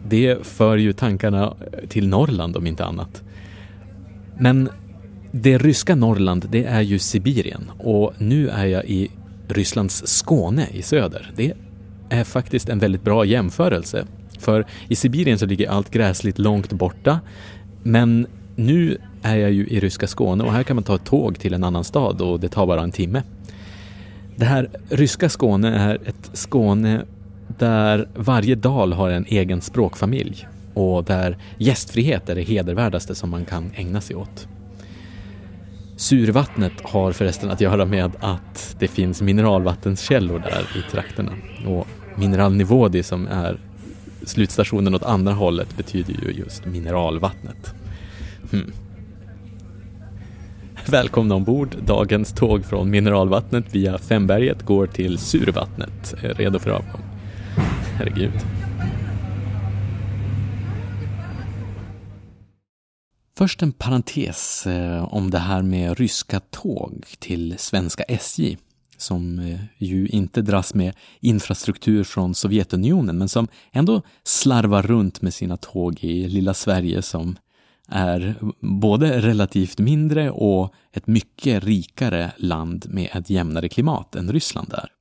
det 0.08 0.46
för 0.46 0.76
ju 0.76 0.92
tankarna 0.92 1.54
till 1.88 2.08
Norrland 2.08 2.56
om 2.56 2.66
inte 2.66 2.84
annat. 2.84 3.22
Men 4.38 4.68
det 5.32 5.58
ryska 5.58 5.94
Norrland, 5.94 6.46
det 6.50 6.64
är 6.64 6.80
ju 6.80 6.98
Sibirien 6.98 7.70
och 7.78 8.12
nu 8.18 8.48
är 8.48 8.66
jag 8.66 8.84
i 8.84 9.10
Rysslands 9.48 10.06
Skåne 10.06 10.66
i 10.72 10.82
söder. 10.82 11.32
Det 11.36 11.52
är 12.08 12.24
faktiskt 12.24 12.68
en 12.68 12.78
väldigt 12.78 13.04
bra 13.04 13.24
jämförelse. 13.24 14.06
För 14.38 14.66
i 14.88 14.96
Sibirien 14.96 15.38
så 15.38 15.46
ligger 15.46 15.70
allt 15.70 15.90
gräsligt 15.90 16.38
långt 16.38 16.72
borta. 16.72 17.20
Men 17.82 18.26
nu 18.56 18.98
är 19.22 19.36
jag 19.36 19.52
ju 19.52 19.66
i 19.66 19.80
ryska 19.80 20.06
Skåne 20.06 20.44
och 20.44 20.52
här 20.52 20.62
kan 20.62 20.76
man 20.76 20.84
ta 20.84 20.94
ett 20.94 21.04
tåg 21.04 21.38
till 21.38 21.54
en 21.54 21.64
annan 21.64 21.84
stad 21.84 22.20
och 22.20 22.40
det 22.40 22.48
tar 22.48 22.66
bara 22.66 22.82
en 22.82 22.92
timme. 22.92 23.22
Det 24.36 24.44
här 24.44 24.70
ryska 24.88 25.28
Skåne 25.28 25.78
är 25.78 25.94
ett 25.94 26.30
Skåne 26.32 27.04
där 27.58 28.08
varje 28.14 28.54
dal 28.54 28.92
har 28.92 29.10
en 29.10 29.24
egen 29.28 29.60
språkfamilj 29.60 30.46
och 30.74 31.04
där 31.04 31.36
gästfrihet 31.58 32.28
är 32.28 32.34
det 32.34 32.42
hedervärdaste 32.42 33.14
som 33.14 33.30
man 33.30 33.44
kan 33.44 33.70
ägna 33.74 34.00
sig 34.00 34.16
åt. 34.16 34.48
Survattnet 35.96 36.72
har 36.82 37.12
förresten 37.12 37.50
att 37.50 37.60
göra 37.60 37.84
med 37.84 38.12
att 38.20 38.76
det 38.78 38.88
finns 38.88 39.22
mineralvattenskällor 39.22 40.38
där 40.38 40.78
i 40.78 40.90
trakterna. 40.90 41.32
Och 41.66 41.86
Mineralnivådi 42.14 43.02
som 43.02 43.26
är 43.26 43.58
slutstationen 44.22 44.94
åt 44.94 45.02
andra 45.02 45.32
hållet, 45.32 45.76
betyder 45.76 46.14
ju 46.14 46.32
just 46.32 46.66
mineralvattnet. 46.66 47.74
Hmm. 48.50 48.72
Välkomna 50.86 51.34
ombord. 51.34 51.76
Dagens 51.86 52.32
tåg 52.32 52.64
från 52.64 52.90
mineralvattnet 52.90 53.64
via 53.70 53.98
Femberget 53.98 54.62
går 54.62 54.86
till 54.86 55.18
Survattnet. 55.18 56.14
Redo 56.20 56.58
för 56.58 56.70
avgång 56.70 57.09
herregud. 58.00 58.32
Först 63.36 63.62
en 63.62 63.72
parentes 63.72 64.66
eh, 64.66 65.14
om 65.14 65.30
det 65.30 65.38
här 65.38 65.62
med 65.62 65.98
ryska 65.98 66.40
tåg 66.40 67.04
till 67.18 67.54
svenska 67.58 68.02
SJ 68.02 68.58
som 68.96 69.38
eh, 69.38 69.60
ju 69.78 70.08
inte 70.08 70.42
dras 70.42 70.74
med 70.74 70.94
infrastruktur 71.20 72.04
från 72.04 72.34
Sovjetunionen 72.34 73.18
men 73.18 73.28
som 73.28 73.48
ändå 73.72 74.02
slarvar 74.24 74.82
runt 74.82 75.22
med 75.22 75.34
sina 75.34 75.56
tåg 75.56 76.04
i 76.04 76.28
lilla 76.28 76.54
Sverige 76.54 77.02
som 77.02 77.36
är 77.88 78.34
både 78.60 79.20
relativt 79.20 79.78
mindre 79.78 80.30
och 80.30 80.74
ett 80.92 81.06
mycket 81.06 81.64
rikare 81.64 82.32
land 82.36 82.86
med 82.88 83.08
ett 83.12 83.30
jämnare 83.30 83.68
klimat 83.68 84.14
än 84.14 84.32
Ryssland 84.32 84.72
är. 84.72 84.99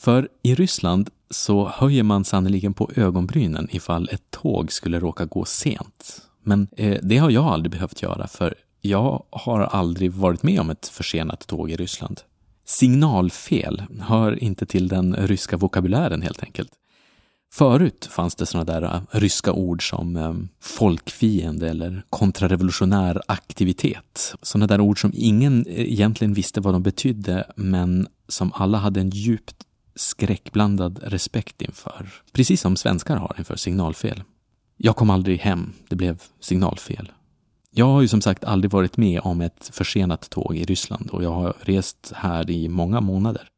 För 0.00 0.28
i 0.42 0.54
Ryssland 0.54 1.10
så 1.30 1.68
höjer 1.68 2.02
man 2.02 2.24
sannoliken 2.24 2.74
på 2.74 2.90
ögonbrynen 2.96 3.68
ifall 3.70 4.08
ett 4.12 4.30
tåg 4.30 4.72
skulle 4.72 5.00
råka 5.00 5.24
gå 5.24 5.44
sent. 5.44 6.22
Men 6.42 6.68
eh, 6.76 6.98
det 7.02 7.18
har 7.18 7.30
jag 7.30 7.44
aldrig 7.44 7.70
behövt 7.70 8.02
göra 8.02 8.26
för 8.26 8.54
jag 8.80 9.22
har 9.30 9.60
aldrig 9.60 10.12
varit 10.12 10.42
med 10.42 10.60
om 10.60 10.70
ett 10.70 10.88
försenat 10.88 11.46
tåg 11.46 11.70
i 11.70 11.76
Ryssland. 11.76 12.20
Signalfel 12.64 13.82
hör 14.00 14.44
inte 14.44 14.66
till 14.66 14.88
den 14.88 15.16
ryska 15.16 15.56
vokabulären 15.56 16.22
helt 16.22 16.42
enkelt. 16.42 16.70
Förut 17.52 18.08
fanns 18.10 18.34
det 18.34 18.46
sådana 18.46 18.72
där 18.72 18.82
eh, 18.82 19.00
ryska 19.10 19.52
ord 19.52 19.90
som 19.90 20.16
eh, 20.16 20.34
folkfiende 20.60 21.70
eller 21.70 22.02
kontrarevolutionär 22.10 23.22
aktivitet. 23.28 24.34
Sådana 24.42 24.66
där 24.66 24.80
ord 24.80 25.00
som 25.00 25.12
ingen 25.14 25.66
eh, 25.66 25.92
egentligen 25.92 26.34
visste 26.34 26.60
vad 26.60 26.74
de 26.74 26.82
betydde 26.82 27.52
men 27.56 28.08
som 28.28 28.52
alla 28.54 28.78
hade 28.78 29.00
en 29.00 29.10
djupt 29.10 29.66
skräckblandad 30.00 31.00
respekt 31.02 31.62
inför. 31.62 32.12
Precis 32.32 32.60
som 32.60 32.76
svenskar 32.76 33.16
har 33.16 33.34
inför 33.38 33.56
signalfel. 33.56 34.22
Jag 34.76 34.96
kom 34.96 35.10
aldrig 35.10 35.38
hem, 35.38 35.72
det 35.88 35.96
blev 35.96 36.22
signalfel. 36.40 37.12
Jag 37.70 37.86
har 37.86 38.00
ju 38.00 38.08
som 38.08 38.20
sagt 38.20 38.44
aldrig 38.44 38.70
varit 38.70 38.96
med 38.96 39.20
om 39.20 39.40
ett 39.40 39.70
försenat 39.72 40.30
tåg 40.30 40.56
i 40.56 40.64
Ryssland 40.64 41.10
och 41.10 41.24
jag 41.24 41.30
har 41.30 41.54
rest 41.60 42.12
här 42.16 42.50
i 42.50 42.68
många 42.68 43.00
månader. 43.00 43.48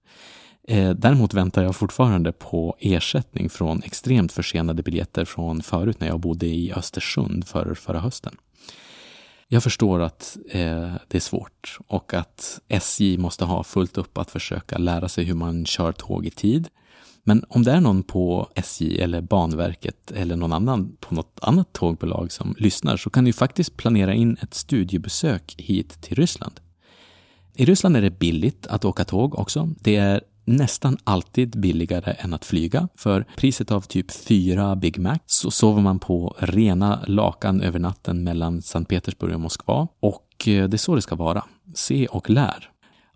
Eh, 0.68 0.90
däremot 0.90 1.34
väntar 1.34 1.62
jag 1.62 1.76
fortfarande 1.76 2.32
på 2.32 2.76
ersättning 2.80 3.50
från 3.50 3.82
extremt 3.82 4.32
försenade 4.32 4.82
biljetter 4.82 5.24
från 5.24 5.62
förut 5.62 6.00
när 6.00 6.06
jag 6.06 6.20
bodde 6.20 6.46
i 6.46 6.72
Östersund 6.72 7.48
för 7.48 7.74
förra 7.74 8.00
hösten. 8.00 8.36
Jag 9.52 9.62
förstår 9.62 10.00
att 10.00 10.36
eh, 10.50 10.92
det 11.08 11.18
är 11.18 11.20
svårt 11.20 11.78
och 11.86 12.14
att 12.14 12.60
SJ 12.68 13.18
måste 13.18 13.44
ha 13.44 13.64
fullt 13.64 13.98
upp 13.98 14.18
att 14.18 14.30
försöka 14.30 14.78
lära 14.78 15.08
sig 15.08 15.24
hur 15.24 15.34
man 15.34 15.66
kör 15.66 15.92
tåg 15.92 16.26
i 16.26 16.30
tid. 16.30 16.68
Men 17.24 17.44
om 17.48 17.62
det 17.62 17.72
är 17.72 17.80
någon 17.80 18.02
på 18.02 18.48
SJ 18.54 19.00
eller 19.00 19.20
Banverket 19.20 20.10
eller 20.10 20.36
någon 20.36 20.52
annan 20.52 20.96
på 21.00 21.14
något 21.14 21.38
annat 21.42 21.72
tågbolag 21.72 22.32
som 22.32 22.54
lyssnar 22.58 22.96
så 22.96 23.10
kan 23.10 23.24
ni 23.24 23.32
faktiskt 23.32 23.76
planera 23.76 24.14
in 24.14 24.36
ett 24.40 24.54
studiebesök 24.54 25.54
hit 25.58 26.02
till 26.02 26.16
Ryssland. 26.16 26.60
I 27.54 27.64
Ryssland 27.64 27.96
är 27.96 28.02
det 28.02 28.18
billigt 28.18 28.66
att 28.66 28.84
åka 28.84 29.04
tåg 29.04 29.38
också. 29.38 29.68
Det 29.80 29.96
är 29.96 30.20
nästan 30.44 30.96
alltid 31.04 31.60
billigare 31.60 32.12
än 32.18 32.34
att 32.34 32.44
flyga. 32.44 32.88
För 32.96 33.26
priset 33.36 33.70
av 33.70 33.80
typ 33.80 34.12
fyra 34.12 34.76
Big 34.76 34.98
Mac 34.98 35.18
så 35.26 35.50
sover 35.50 35.82
man 35.82 35.98
på 35.98 36.36
rena 36.38 37.04
lakan 37.06 37.62
över 37.62 37.78
natten 37.78 38.24
mellan 38.24 38.62
Sankt 38.62 38.88
Petersburg 38.88 39.34
och 39.34 39.40
Moskva. 39.40 39.88
Och 40.00 40.48
eh, 40.48 40.68
det 40.68 40.76
är 40.76 40.78
så 40.78 40.94
det 40.94 41.02
ska 41.02 41.14
vara. 41.14 41.44
Se 41.74 42.06
och 42.06 42.30
lär. 42.30 42.68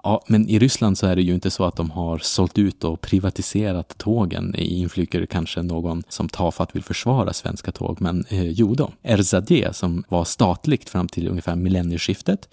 Ja, 0.02 0.24
men 0.28 0.48
i 0.48 0.58
Ryssland 0.58 0.98
så 0.98 1.06
är 1.06 1.16
det 1.16 1.22
ju 1.22 1.34
inte 1.34 1.50
så 1.50 1.64
att 1.64 1.76
de 1.76 1.90
har 1.90 2.18
sålt 2.18 2.58
ut 2.58 2.84
och 2.84 3.00
privatiserat 3.00 3.98
tågen. 3.98 4.54
Inflyger 4.54 5.26
kanske 5.26 5.62
någon 5.62 6.02
som 6.08 6.28
tafatt 6.28 6.76
vill 6.76 6.82
försvara 6.82 7.32
svenska 7.32 7.72
tåg, 7.72 8.00
men 8.00 8.24
eh, 8.28 8.50
jo 8.50 8.74
då. 8.74 8.90
RZD, 9.02 9.52
som 9.72 10.04
var 10.08 10.24
statligt 10.24 10.88
fram 10.88 11.08
till 11.08 11.28
ungefär 11.28 11.56
millennieskiftet, 11.56 12.48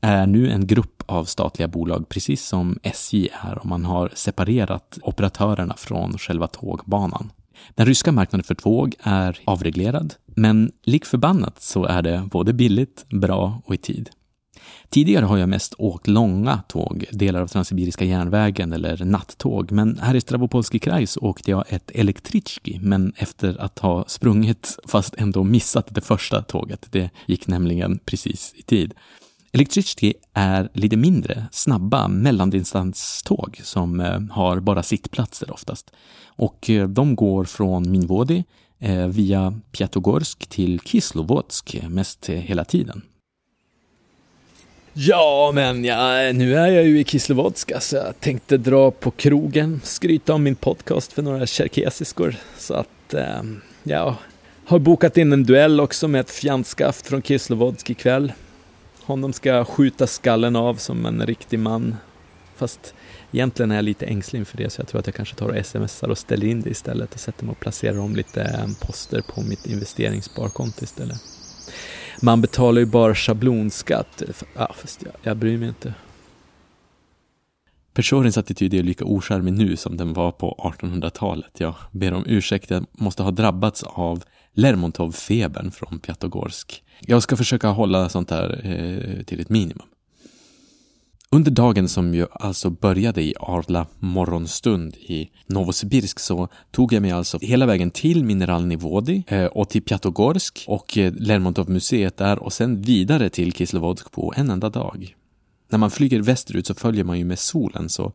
är 0.00 0.26
nu 0.26 0.50
en 0.50 0.66
grupp 0.66 0.93
av 1.06 1.24
statliga 1.24 1.68
bolag, 1.68 2.08
precis 2.08 2.46
som 2.46 2.78
SJ 2.82 3.28
är, 3.32 3.58
och 3.58 3.66
man 3.66 3.84
har 3.84 4.10
separerat 4.14 4.98
operatörerna 5.02 5.74
från 5.76 6.18
själva 6.18 6.46
tågbanan. 6.46 7.32
Den 7.74 7.86
ryska 7.86 8.12
marknaden 8.12 8.44
för 8.44 8.54
tåg 8.54 8.94
är 9.02 9.40
avreglerad, 9.44 10.14
men 10.26 10.72
lik 10.82 11.04
förbannat 11.04 11.62
så 11.62 11.84
är 11.84 12.02
det 12.02 12.28
både 12.30 12.52
billigt, 12.52 13.04
bra 13.08 13.62
och 13.64 13.74
i 13.74 13.78
tid. 13.78 14.10
Tidigare 14.88 15.24
har 15.24 15.38
jag 15.38 15.48
mest 15.48 15.74
åkt 15.78 16.06
långa 16.06 16.62
tåg, 16.68 17.04
delar 17.10 17.40
av 17.40 17.46
Transsibiriska 17.46 18.04
järnvägen 18.04 18.72
eller 18.72 19.04
nattåg, 19.04 19.72
men 19.72 19.98
här 19.98 20.14
i 20.14 20.20
Stravopolski 20.20 20.78
kraj 20.78 21.06
så 21.06 21.20
åkte 21.20 21.50
jag 21.50 21.64
ett 21.68 21.90
elektritski, 21.94 22.78
men 22.82 23.12
efter 23.16 23.60
att 23.60 23.78
ha 23.78 24.04
sprungit 24.06 24.78
fast 24.86 25.14
ändå 25.18 25.44
missat 25.44 25.94
det 25.94 26.00
första 26.00 26.42
tåget. 26.42 26.86
Det 26.90 27.10
gick 27.26 27.46
nämligen 27.46 27.98
precis 27.98 28.54
i 28.56 28.62
tid. 28.62 28.94
Elektricity 29.54 30.14
är 30.32 30.68
lite 30.72 30.96
mindre, 30.96 31.46
snabba 31.52 32.08
mellandistanståg 32.08 33.60
som 33.62 34.00
eh, 34.00 34.20
har 34.30 34.60
bara 34.60 34.82
sittplatser 34.82 35.50
oftast. 35.50 35.90
Och 36.26 36.70
eh, 36.70 36.88
de 36.88 37.16
går 37.16 37.44
från 37.44 37.90
Minvodi 37.90 38.44
eh, 38.78 39.06
via 39.06 39.60
Pjatogorsk 39.72 40.46
till 40.46 40.80
Kislovodsk 40.80 41.76
mest 41.88 42.28
hela 42.28 42.64
tiden. 42.64 43.02
Ja, 44.92 45.50
men 45.54 45.84
ja, 45.84 46.32
nu 46.32 46.56
är 46.56 46.66
jag 46.66 46.84
ju 46.84 47.00
i 47.00 47.04
Kislovodsk, 47.04 47.72
så 47.80 47.96
jag 47.96 48.20
tänkte 48.20 48.56
dra 48.56 48.90
på 48.90 49.10
krogen, 49.10 49.80
skryta 49.84 50.34
om 50.34 50.42
min 50.42 50.56
podcast 50.56 51.12
för 51.12 51.22
några 51.22 51.46
tjerkesiskor. 51.46 52.36
Så 52.58 52.74
att, 52.74 53.14
ja, 53.82 54.16
har 54.64 54.78
bokat 54.78 55.16
in 55.16 55.32
en 55.32 55.44
duell 55.44 55.80
också 55.80 56.08
med 56.08 56.20
ett 56.20 56.30
fjantskaft 56.30 57.06
från 57.06 57.22
Kislovodsk 57.22 57.90
ikväll. 57.90 58.32
Honom 59.06 59.32
ska 59.32 59.48
jag 59.48 59.68
skjuta 59.68 60.06
skallen 60.06 60.56
av 60.56 60.74
som 60.74 61.06
en 61.06 61.26
riktig 61.26 61.58
man. 61.58 61.96
Fast 62.56 62.94
egentligen 63.32 63.70
är 63.70 63.74
jag 63.74 63.84
lite 63.84 64.06
ängslig 64.06 64.38
inför 64.38 64.56
det 64.56 64.70
så 64.70 64.80
jag 64.80 64.88
tror 64.88 65.00
att 65.00 65.06
jag 65.06 65.14
kanske 65.14 65.34
tar 65.34 65.48
och 65.48 65.66
smsar 65.66 66.08
och 66.08 66.18
ställer 66.18 66.46
in 66.46 66.60
det 66.60 66.70
istället 66.70 67.14
och 67.14 67.20
sätter 67.20 67.44
mig 67.44 67.52
och 67.52 67.60
placerar 67.60 67.98
om 67.98 68.16
lite 68.16 68.42
eh, 68.42 68.86
poster 68.86 69.22
på 69.34 69.42
mitt 69.42 69.66
investeringssparkonto 69.66 70.84
istället. 70.84 71.20
Man 72.22 72.40
betalar 72.40 72.80
ju 72.80 72.86
bara 72.86 73.14
schablonskatt. 73.14 74.22
Ja, 74.54 74.74
fast 74.76 75.02
jag, 75.02 75.12
jag 75.22 75.36
bryr 75.36 75.58
mig 75.58 75.68
inte. 75.68 75.94
Persorins 77.94 78.38
attityd 78.38 78.74
är 78.74 78.82
lika 78.82 79.04
ocharmig 79.04 79.52
nu 79.52 79.76
som 79.76 79.96
den 79.96 80.12
var 80.12 80.32
på 80.32 80.72
1800-talet. 80.78 81.60
Jag 81.60 81.74
ber 81.90 82.12
om 82.12 82.24
ursäkt, 82.26 82.70
jag 82.70 82.86
måste 82.92 83.22
ha 83.22 83.30
drabbats 83.30 83.82
av 83.82 84.24
Lermontov-febern 84.54 85.70
från 85.70 85.98
Pjatogorsk. 85.98 86.82
Jag 87.00 87.22
ska 87.22 87.36
försöka 87.36 87.68
hålla 87.68 88.08
sånt 88.08 88.30
här 88.30 88.60
eh, 88.64 89.24
till 89.24 89.40
ett 89.40 89.48
minimum. 89.48 89.86
Under 91.30 91.50
dagen 91.50 91.88
som 91.88 92.14
ju 92.14 92.26
alltså 92.30 92.70
började 92.70 93.22
i 93.22 93.34
Arla 93.40 93.86
morgonstund 93.98 94.96
i 94.96 95.30
Novosibirsk 95.46 96.18
så 96.20 96.48
tog 96.70 96.92
jag 96.92 97.02
mig 97.02 97.10
alltså 97.10 97.38
hela 97.42 97.66
vägen 97.66 97.90
till 97.90 98.24
Mineralnivodi 98.24 99.24
eh, 99.26 99.44
och 99.44 99.68
till 99.68 99.82
Pjatogorsk 99.82 100.64
och 100.68 100.98
eh, 100.98 101.12
Lermontov-museet 101.12 102.16
där 102.16 102.38
och 102.38 102.52
sen 102.52 102.82
vidare 102.82 103.28
till 103.28 103.52
Kislovodsk 103.52 104.10
på 104.10 104.32
en 104.36 104.50
enda 104.50 104.70
dag. 104.70 105.14
När 105.70 105.78
man 105.78 105.90
flyger 105.90 106.20
västerut 106.22 106.66
så 106.66 106.74
följer 106.74 107.04
man 107.04 107.18
ju 107.18 107.24
med 107.24 107.38
solen 107.38 107.88
så 107.88 108.12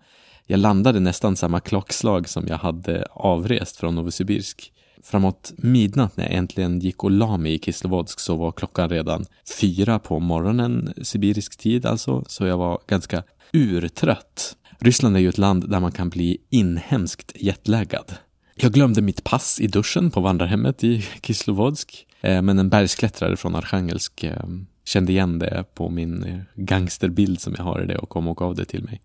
jag 0.47 0.59
landade 0.59 0.99
nästan 0.99 1.35
samma 1.35 1.59
klockslag 1.59 2.29
som 2.29 2.47
jag 2.47 2.57
hade 2.57 3.05
avrest 3.11 3.77
från 3.77 3.95
Novosibirsk. 3.95 4.71
Framåt 5.03 5.53
midnatt 5.57 6.17
när 6.17 6.23
jag 6.23 6.33
äntligen 6.33 6.79
gick 6.79 7.03
och 7.03 7.11
la 7.11 7.37
mig 7.37 7.53
i 7.53 7.59
Kislovodsk 7.59 8.19
så 8.19 8.35
var 8.35 8.51
klockan 8.51 8.89
redan 8.89 9.25
fyra 9.59 9.99
på 9.99 10.19
morgonen, 10.19 10.93
sibirisk 11.01 11.57
tid 11.57 11.85
alltså, 11.85 12.23
så 12.27 12.45
jag 12.45 12.57
var 12.57 12.79
ganska 12.87 13.23
urtrött. 13.53 14.55
Ryssland 14.79 15.15
är 15.15 15.19
ju 15.19 15.29
ett 15.29 15.37
land 15.37 15.69
där 15.69 15.79
man 15.79 15.91
kan 15.91 16.09
bli 16.09 16.37
inhemskt 16.49 17.31
jetlaggad. 17.35 18.13
Jag 18.55 18.71
glömde 18.71 19.01
mitt 19.01 19.23
pass 19.23 19.59
i 19.59 19.67
duschen 19.67 20.11
på 20.11 20.21
vandrarhemmet 20.21 20.83
i 20.83 21.05
Kislovodsk, 21.21 22.07
eh, 22.21 22.41
men 22.41 22.59
en 22.59 22.69
bergsklättrare 22.69 23.37
från 23.37 23.55
Arkhangelsk 23.55 24.23
eh, 24.23 24.43
kände 24.85 25.11
igen 25.11 25.39
det 25.39 25.63
på 25.73 25.89
min 25.89 26.23
eh, 26.23 26.39
gangsterbild 26.55 27.41
som 27.41 27.55
jag 27.57 27.63
har 27.63 27.83
i 27.83 27.85
det 27.85 27.97
och 27.97 28.09
kom 28.09 28.27
och 28.27 28.37
gav 28.37 28.55
det 28.55 28.65
till 28.65 28.83
mig. 28.83 29.01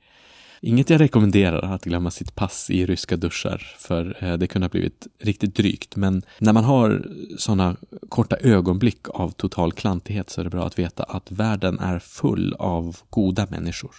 Inget 0.66 0.90
jag 0.90 1.00
rekommenderar 1.00 1.74
att 1.74 1.84
glömma 1.84 2.10
sitt 2.10 2.34
pass 2.34 2.70
i 2.70 2.86
ryska 2.86 3.16
duschar, 3.16 3.74
för 3.78 4.16
eh, 4.20 4.36
det 4.36 4.46
kunde 4.46 4.64
ha 4.64 4.70
blivit 4.70 5.06
riktigt 5.20 5.56
drygt. 5.56 5.96
Men 5.96 6.22
när 6.38 6.52
man 6.52 6.64
har 6.64 7.06
sådana 7.38 7.76
korta 8.08 8.36
ögonblick 8.36 9.08
av 9.08 9.30
total 9.30 9.72
klantighet 9.72 10.30
så 10.30 10.40
är 10.40 10.44
det 10.44 10.50
bra 10.50 10.66
att 10.66 10.78
veta 10.78 11.02
att 11.02 11.32
världen 11.32 11.78
är 11.78 11.98
full 11.98 12.54
av 12.58 12.96
goda 13.10 13.46
människor. 13.50 13.94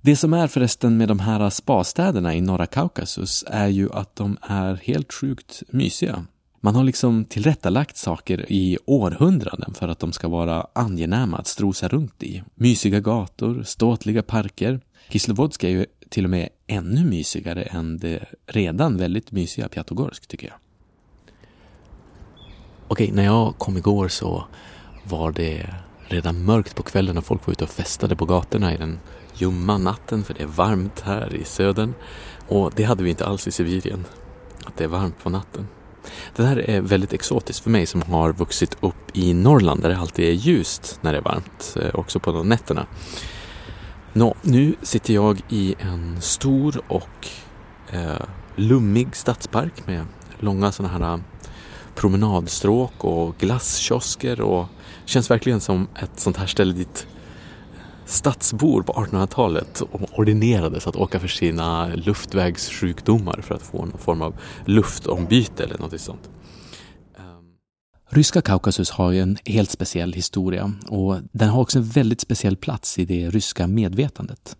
Det 0.00 0.16
som 0.16 0.32
är 0.32 0.46
förresten 0.46 0.96
med 0.96 1.08
de 1.08 1.18
här 1.18 1.50
spastäderna 1.50 2.34
i 2.34 2.40
norra 2.40 2.66
Kaukasus 2.66 3.44
är 3.46 3.68
ju 3.68 3.92
att 3.92 4.16
de 4.16 4.36
är 4.42 4.74
helt 4.74 5.12
sjukt 5.12 5.62
mysiga. 5.68 6.26
Man 6.60 6.74
har 6.74 6.84
liksom 6.84 7.24
tillrättalagt 7.24 7.96
saker 7.96 8.52
i 8.52 8.78
århundraden 8.86 9.74
för 9.74 9.88
att 9.88 9.98
de 9.98 10.12
ska 10.12 10.28
vara 10.28 10.66
angenäma 10.72 11.38
att 11.38 11.46
strosa 11.46 11.88
runt 11.88 12.22
i. 12.22 12.42
Mysiga 12.54 13.00
gator, 13.00 13.62
ståtliga 13.62 14.22
parker, 14.22 14.80
Kislovodsk 15.12 15.64
är 15.64 15.68
ju 15.68 15.86
till 16.12 16.24
och 16.24 16.30
med 16.30 16.48
ännu 16.66 17.04
mysigare 17.04 17.62
än 17.62 17.98
det 17.98 18.24
redan 18.46 18.96
väldigt 18.96 19.32
mysiga 19.32 19.68
Pjatogorsk 19.68 20.26
tycker 20.26 20.46
jag. 20.46 20.56
Okej, 22.88 23.10
när 23.12 23.24
jag 23.24 23.58
kom 23.58 23.76
igår 23.76 24.08
så 24.08 24.44
var 25.04 25.32
det 25.32 25.74
redan 26.08 26.44
mörkt 26.44 26.74
på 26.74 26.82
kvällen 26.82 27.18
och 27.18 27.24
folk 27.24 27.46
var 27.46 27.52
ute 27.52 27.64
och 27.64 27.70
festade 27.70 28.16
på 28.16 28.24
gatorna 28.24 28.74
i 28.74 28.76
den 28.76 28.98
ljumma 29.34 29.78
natten 29.78 30.24
för 30.24 30.34
det 30.34 30.42
är 30.42 30.46
varmt 30.46 31.00
här 31.00 31.34
i 31.34 31.44
södern. 31.44 31.94
Och 32.48 32.72
det 32.76 32.84
hade 32.84 33.04
vi 33.04 33.10
inte 33.10 33.26
alls 33.26 33.48
i 33.48 33.50
Sibirien, 33.50 34.04
att 34.64 34.76
det 34.76 34.84
är 34.84 34.88
varmt 34.88 35.22
på 35.22 35.30
natten. 35.30 35.66
Det 36.36 36.44
här 36.44 36.70
är 36.70 36.80
väldigt 36.80 37.12
exotiskt 37.12 37.62
för 37.62 37.70
mig 37.70 37.86
som 37.86 38.02
har 38.02 38.32
vuxit 38.32 38.76
upp 38.80 39.16
i 39.16 39.34
Norrland 39.34 39.82
där 39.82 39.88
det 39.88 39.98
alltid 39.98 40.28
är 40.28 40.32
ljust 40.32 40.98
när 41.00 41.12
det 41.12 41.18
är 41.18 41.22
varmt, 41.22 41.76
eh, 41.80 41.94
också 41.94 42.20
på 42.20 42.42
nätterna. 42.42 42.86
Nå, 44.14 44.34
nu 44.42 44.74
sitter 44.82 45.14
jag 45.14 45.40
i 45.48 45.74
en 45.78 46.20
stor 46.20 46.80
och 46.88 47.28
eh, 47.90 48.26
lummig 48.56 49.16
stadspark 49.16 49.86
med 49.86 50.04
långa 50.38 50.72
sådana 50.72 50.92
här 50.98 51.14
eh, 51.14 51.20
promenadstråk 51.94 53.04
och 53.04 53.36
glasskiosker 53.38 54.40
och 54.40 54.66
känns 55.04 55.30
verkligen 55.30 55.60
som 55.60 55.88
ett 56.02 56.20
sånt 56.20 56.36
här 56.36 56.46
ställe 56.46 56.72
dit 56.72 57.06
stadsbor 58.04 58.82
på 58.82 58.92
1800-talet 58.92 59.82
ordinerades 60.12 60.86
att 60.86 60.96
åka 60.96 61.20
för 61.20 61.28
sina 61.28 61.88
luftvägssjukdomar 61.94 63.40
för 63.42 63.54
att 63.54 63.62
få 63.62 63.78
någon 63.78 63.98
form 63.98 64.22
av 64.22 64.34
luftombyte 64.64 65.64
eller 65.64 65.78
något 65.78 66.00
sånt. 66.00 66.30
Ryska 68.14 68.42
Kaukasus 68.42 68.90
har 68.90 69.10
ju 69.10 69.20
en 69.20 69.38
helt 69.44 69.70
speciell 69.70 70.12
historia 70.12 70.72
och 70.88 71.16
den 71.32 71.48
har 71.48 71.60
också 71.60 71.78
en 71.78 71.84
väldigt 71.84 72.20
speciell 72.20 72.56
plats 72.56 72.98
i 72.98 73.04
det 73.04 73.30
ryska 73.30 73.66
medvetandet. 73.66 74.56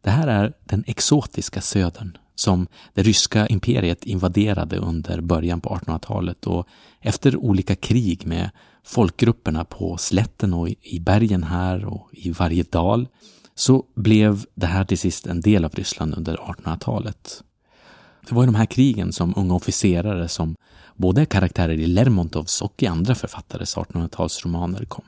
Det 0.00 0.10
här 0.10 0.28
är 0.28 0.52
den 0.64 0.84
exotiska 0.86 1.60
södern 1.60 2.16
som 2.34 2.66
det 2.94 3.02
ryska 3.02 3.46
imperiet 3.46 4.04
invaderade 4.04 4.76
under 4.76 5.20
början 5.20 5.60
på 5.60 5.68
1800-talet 5.68 6.46
och 6.46 6.66
efter 7.00 7.36
olika 7.36 7.74
krig 7.74 8.26
med 8.26 8.50
folkgrupperna 8.84 9.64
på 9.64 9.96
slätten 9.96 10.54
och 10.54 10.68
i 10.68 11.00
bergen 11.00 11.42
här 11.42 11.84
och 11.84 12.08
i 12.12 12.30
varje 12.30 12.62
dal 12.62 13.08
så 13.54 13.84
blev 13.94 14.44
det 14.54 14.66
här 14.66 14.84
till 14.84 14.98
sist 14.98 15.26
en 15.26 15.40
del 15.40 15.64
av 15.64 15.72
Ryssland 15.74 16.14
under 16.14 16.36
1800-talet. 16.36 17.42
Det 18.28 18.34
var 18.34 18.42
i 18.42 18.46
de 18.46 18.54
här 18.54 18.66
krigen 18.66 19.12
som 19.12 19.34
unga 19.36 19.54
officerare 19.54 20.28
som 20.28 20.56
både 20.96 21.26
karaktärer 21.26 21.78
i 21.78 21.86
Lermontovs 21.86 22.62
och 22.62 22.82
i 22.82 22.86
andra 22.86 23.14
författares 23.14 23.76
1800-talsromaner 23.76 24.84
kom. 24.84 25.04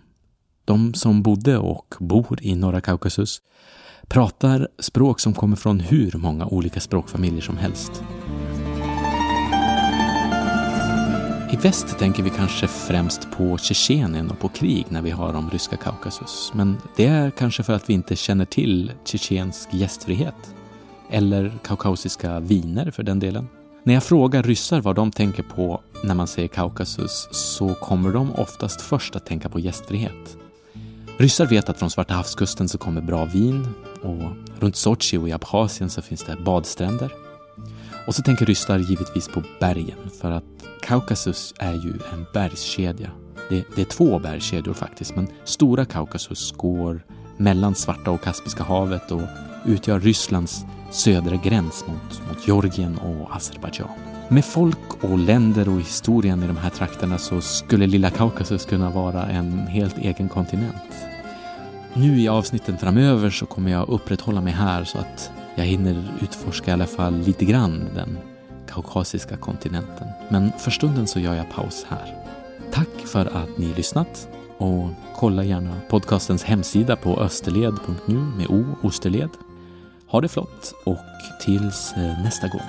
De 0.65 0.95
som 0.95 1.23
bodde 1.23 1.59
och 1.59 1.95
bor 1.99 2.39
i 2.43 2.55
norra 2.55 2.81
Kaukasus 2.81 3.41
pratar 4.09 4.69
språk 4.79 5.21
som 5.21 5.35
kommer 5.35 5.57
från 5.57 5.81
hur 5.81 6.13
många 6.17 6.47
olika 6.47 6.81
språkfamiljer 6.81 7.43
som 7.43 7.57
helst. 7.57 8.03
I 11.53 11.57
väst 11.57 11.99
tänker 11.99 12.23
vi 12.23 12.31
kanske 12.31 12.67
främst 12.67 13.31
på 13.31 13.59
Tjetjenien 13.59 14.31
och 14.31 14.39
på 14.39 14.49
krig 14.49 14.87
när 14.89 15.03
vi 15.03 15.11
har 15.11 15.35
om 15.35 15.51
ryska 15.51 15.77
Kaukasus. 15.77 16.53
Men 16.55 16.77
det 16.97 17.07
är 17.07 17.31
kanske 17.31 17.63
för 17.63 17.73
att 17.73 17.91
vi 17.91 17.95
inte 17.95 18.17
känner 18.17 18.45
till 18.45 18.93
tjetjensk 19.05 19.69
gästfrihet. 19.75 20.55
eller 21.11 21.59
kaukasiska 21.65 22.41
viner 22.41 22.91
för 22.91 23.03
den 23.03 23.19
delen. 23.19 23.49
När 23.85 23.95
jag 23.95 24.03
frågar 24.03 24.43
ryssar 24.43 24.81
vad 24.81 24.97
de 24.97 25.11
tänker 25.11 25.43
på 25.43 25.81
när 26.05 26.15
man 26.15 26.27
säger 26.27 26.49
Kaukasus 26.49 27.29
så 27.31 27.75
kommer 27.75 28.13
de 28.13 28.33
oftast 28.35 28.81
först 28.81 29.17
att 29.17 29.27
tänka 29.27 29.49
på 29.49 29.61
gästfrihet. 29.61 30.37
Ryssar 31.19 31.47
vet 31.47 31.69
att 31.69 31.79
från 31.79 31.91
Svarta 31.91 32.15
havskusten 32.15 32.69
så 32.69 32.79
kommer 32.79 33.01
bra 33.01 33.25
vin 33.25 33.69
och 34.03 34.23
runt 34.63 34.77
Sochi 34.77 35.17
och 35.17 35.29
i 35.29 35.33
Abchasien 35.33 35.91
så 35.91 36.03
finns 36.03 36.25
det 36.25 36.37
badstränder. 36.37 37.13
Och 38.07 38.15
så 38.15 38.23
tänker 38.23 38.47
ryssar 38.47 38.79
givetvis 38.79 39.29
på 39.29 39.43
bergen 39.61 40.11
för 40.21 40.31
att 40.31 40.45
Kaukasus 40.83 41.55
är 41.59 41.73
ju 41.73 41.93
en 42.13 42.27
bergskedja. 42.33 43.11
Det, 43.51 43.65
det 43.77 43.81
är 43.81 43.85
två 43.87 44.19
bergskedjor 44.19 44.75
faktiskt, 44.75 45.17
men 45.17 45.29
Stora 45.45 45.85
Kaukasus 45.85 46.53
går 46.53 47.05
mellan 47.37 47.75
Svarta 47.75 48.11
och 48.11 48.23
Kaspiska 48.23 48.63
havet 48.63 49.11
och 49.11 49.23
utgör 49.67 50.01
Rysslands 50.01 50.65
södra 50.91 51.37
gräns 51.37 51.85
mot, 51.87 52.29
mot 52.29 52.49
Georgien 52.49 52.99
och 52.99 53.37
Azerbajdzjan. 53.37 53.89
Med 54.29 54.45
folk 54.45 55.05
och 55.05 55.19
länder 55.19 55.69
och 55.69 55.81
historien 55.81 56.43
i 56.43 56.47
de 56.47 56.57
här 56.57 56.71
trakterna 56.71 57.19
så 57.19 57.41
skulle 57.41 57.87
lilla 57.87 58.11
Kaukasus 58.11 58.65
kunna 58.65 58.91
vara 58.91 59.27
en 59.27 59.59
helt 59.59 59.99
egen 59.99 60.29
kontinent. 60.29 60.95
Nu 61.95 62.21
i 62.21 62.29
avsnitten 62.29 62.79
framöver 62.79 63.31
så 63.31 63.47
kommer 63.47 63.71
jag 63.71 63.89
upprätthålla 63.89 64.41
mig 64.41 64.53
här 64.53 64.85
så 64.85 64.99
att 64.99 65.31
jag 65.55 65.65
hinner 65.65 66.05
utforska 66.23 66.71
i 66.71 66.75
alla 66.75 66.87
fall 66.87 67.19
lite 67.19 67.45
grann 67.45 67.85
den 67.95 68.19
kaukasiska 68.69 69.37
kontinenten. 69.37 70.09
Men 70.29 70.53
för 70.59 70.71
stunden 70.71 71.07
så 71.07 71.21
gör 71.21 71.35
jag 71.35 71.51
paus 71.51 71.87
här. 71.89 72.15
Tack 72.73 73.07
för 73.07 73.27
att 73.27 73.59
ni 73.59 73.75
lyssnat 73.75 74.29
och 74.59 74.89
kolla 75.17 75.45
gärna 75.45 75.81
podcastens 75.91 76.45
hemsida 76.45 76.97
på 76.97 77.21
österled.nu 77.21 78.19
med 78.37 78.47
o, 78.47 78.65
Osterled. 78.83 79.31
Ha 80.11 80.21
det 80.21 80.29
flott 80.29 80.75
och 80.85 80.99
tills 81.41 81.93
eh, 81.93 82.23
nästa 82.23 82.49
gång. 82.49 82.61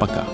Backa! 0.00 0.26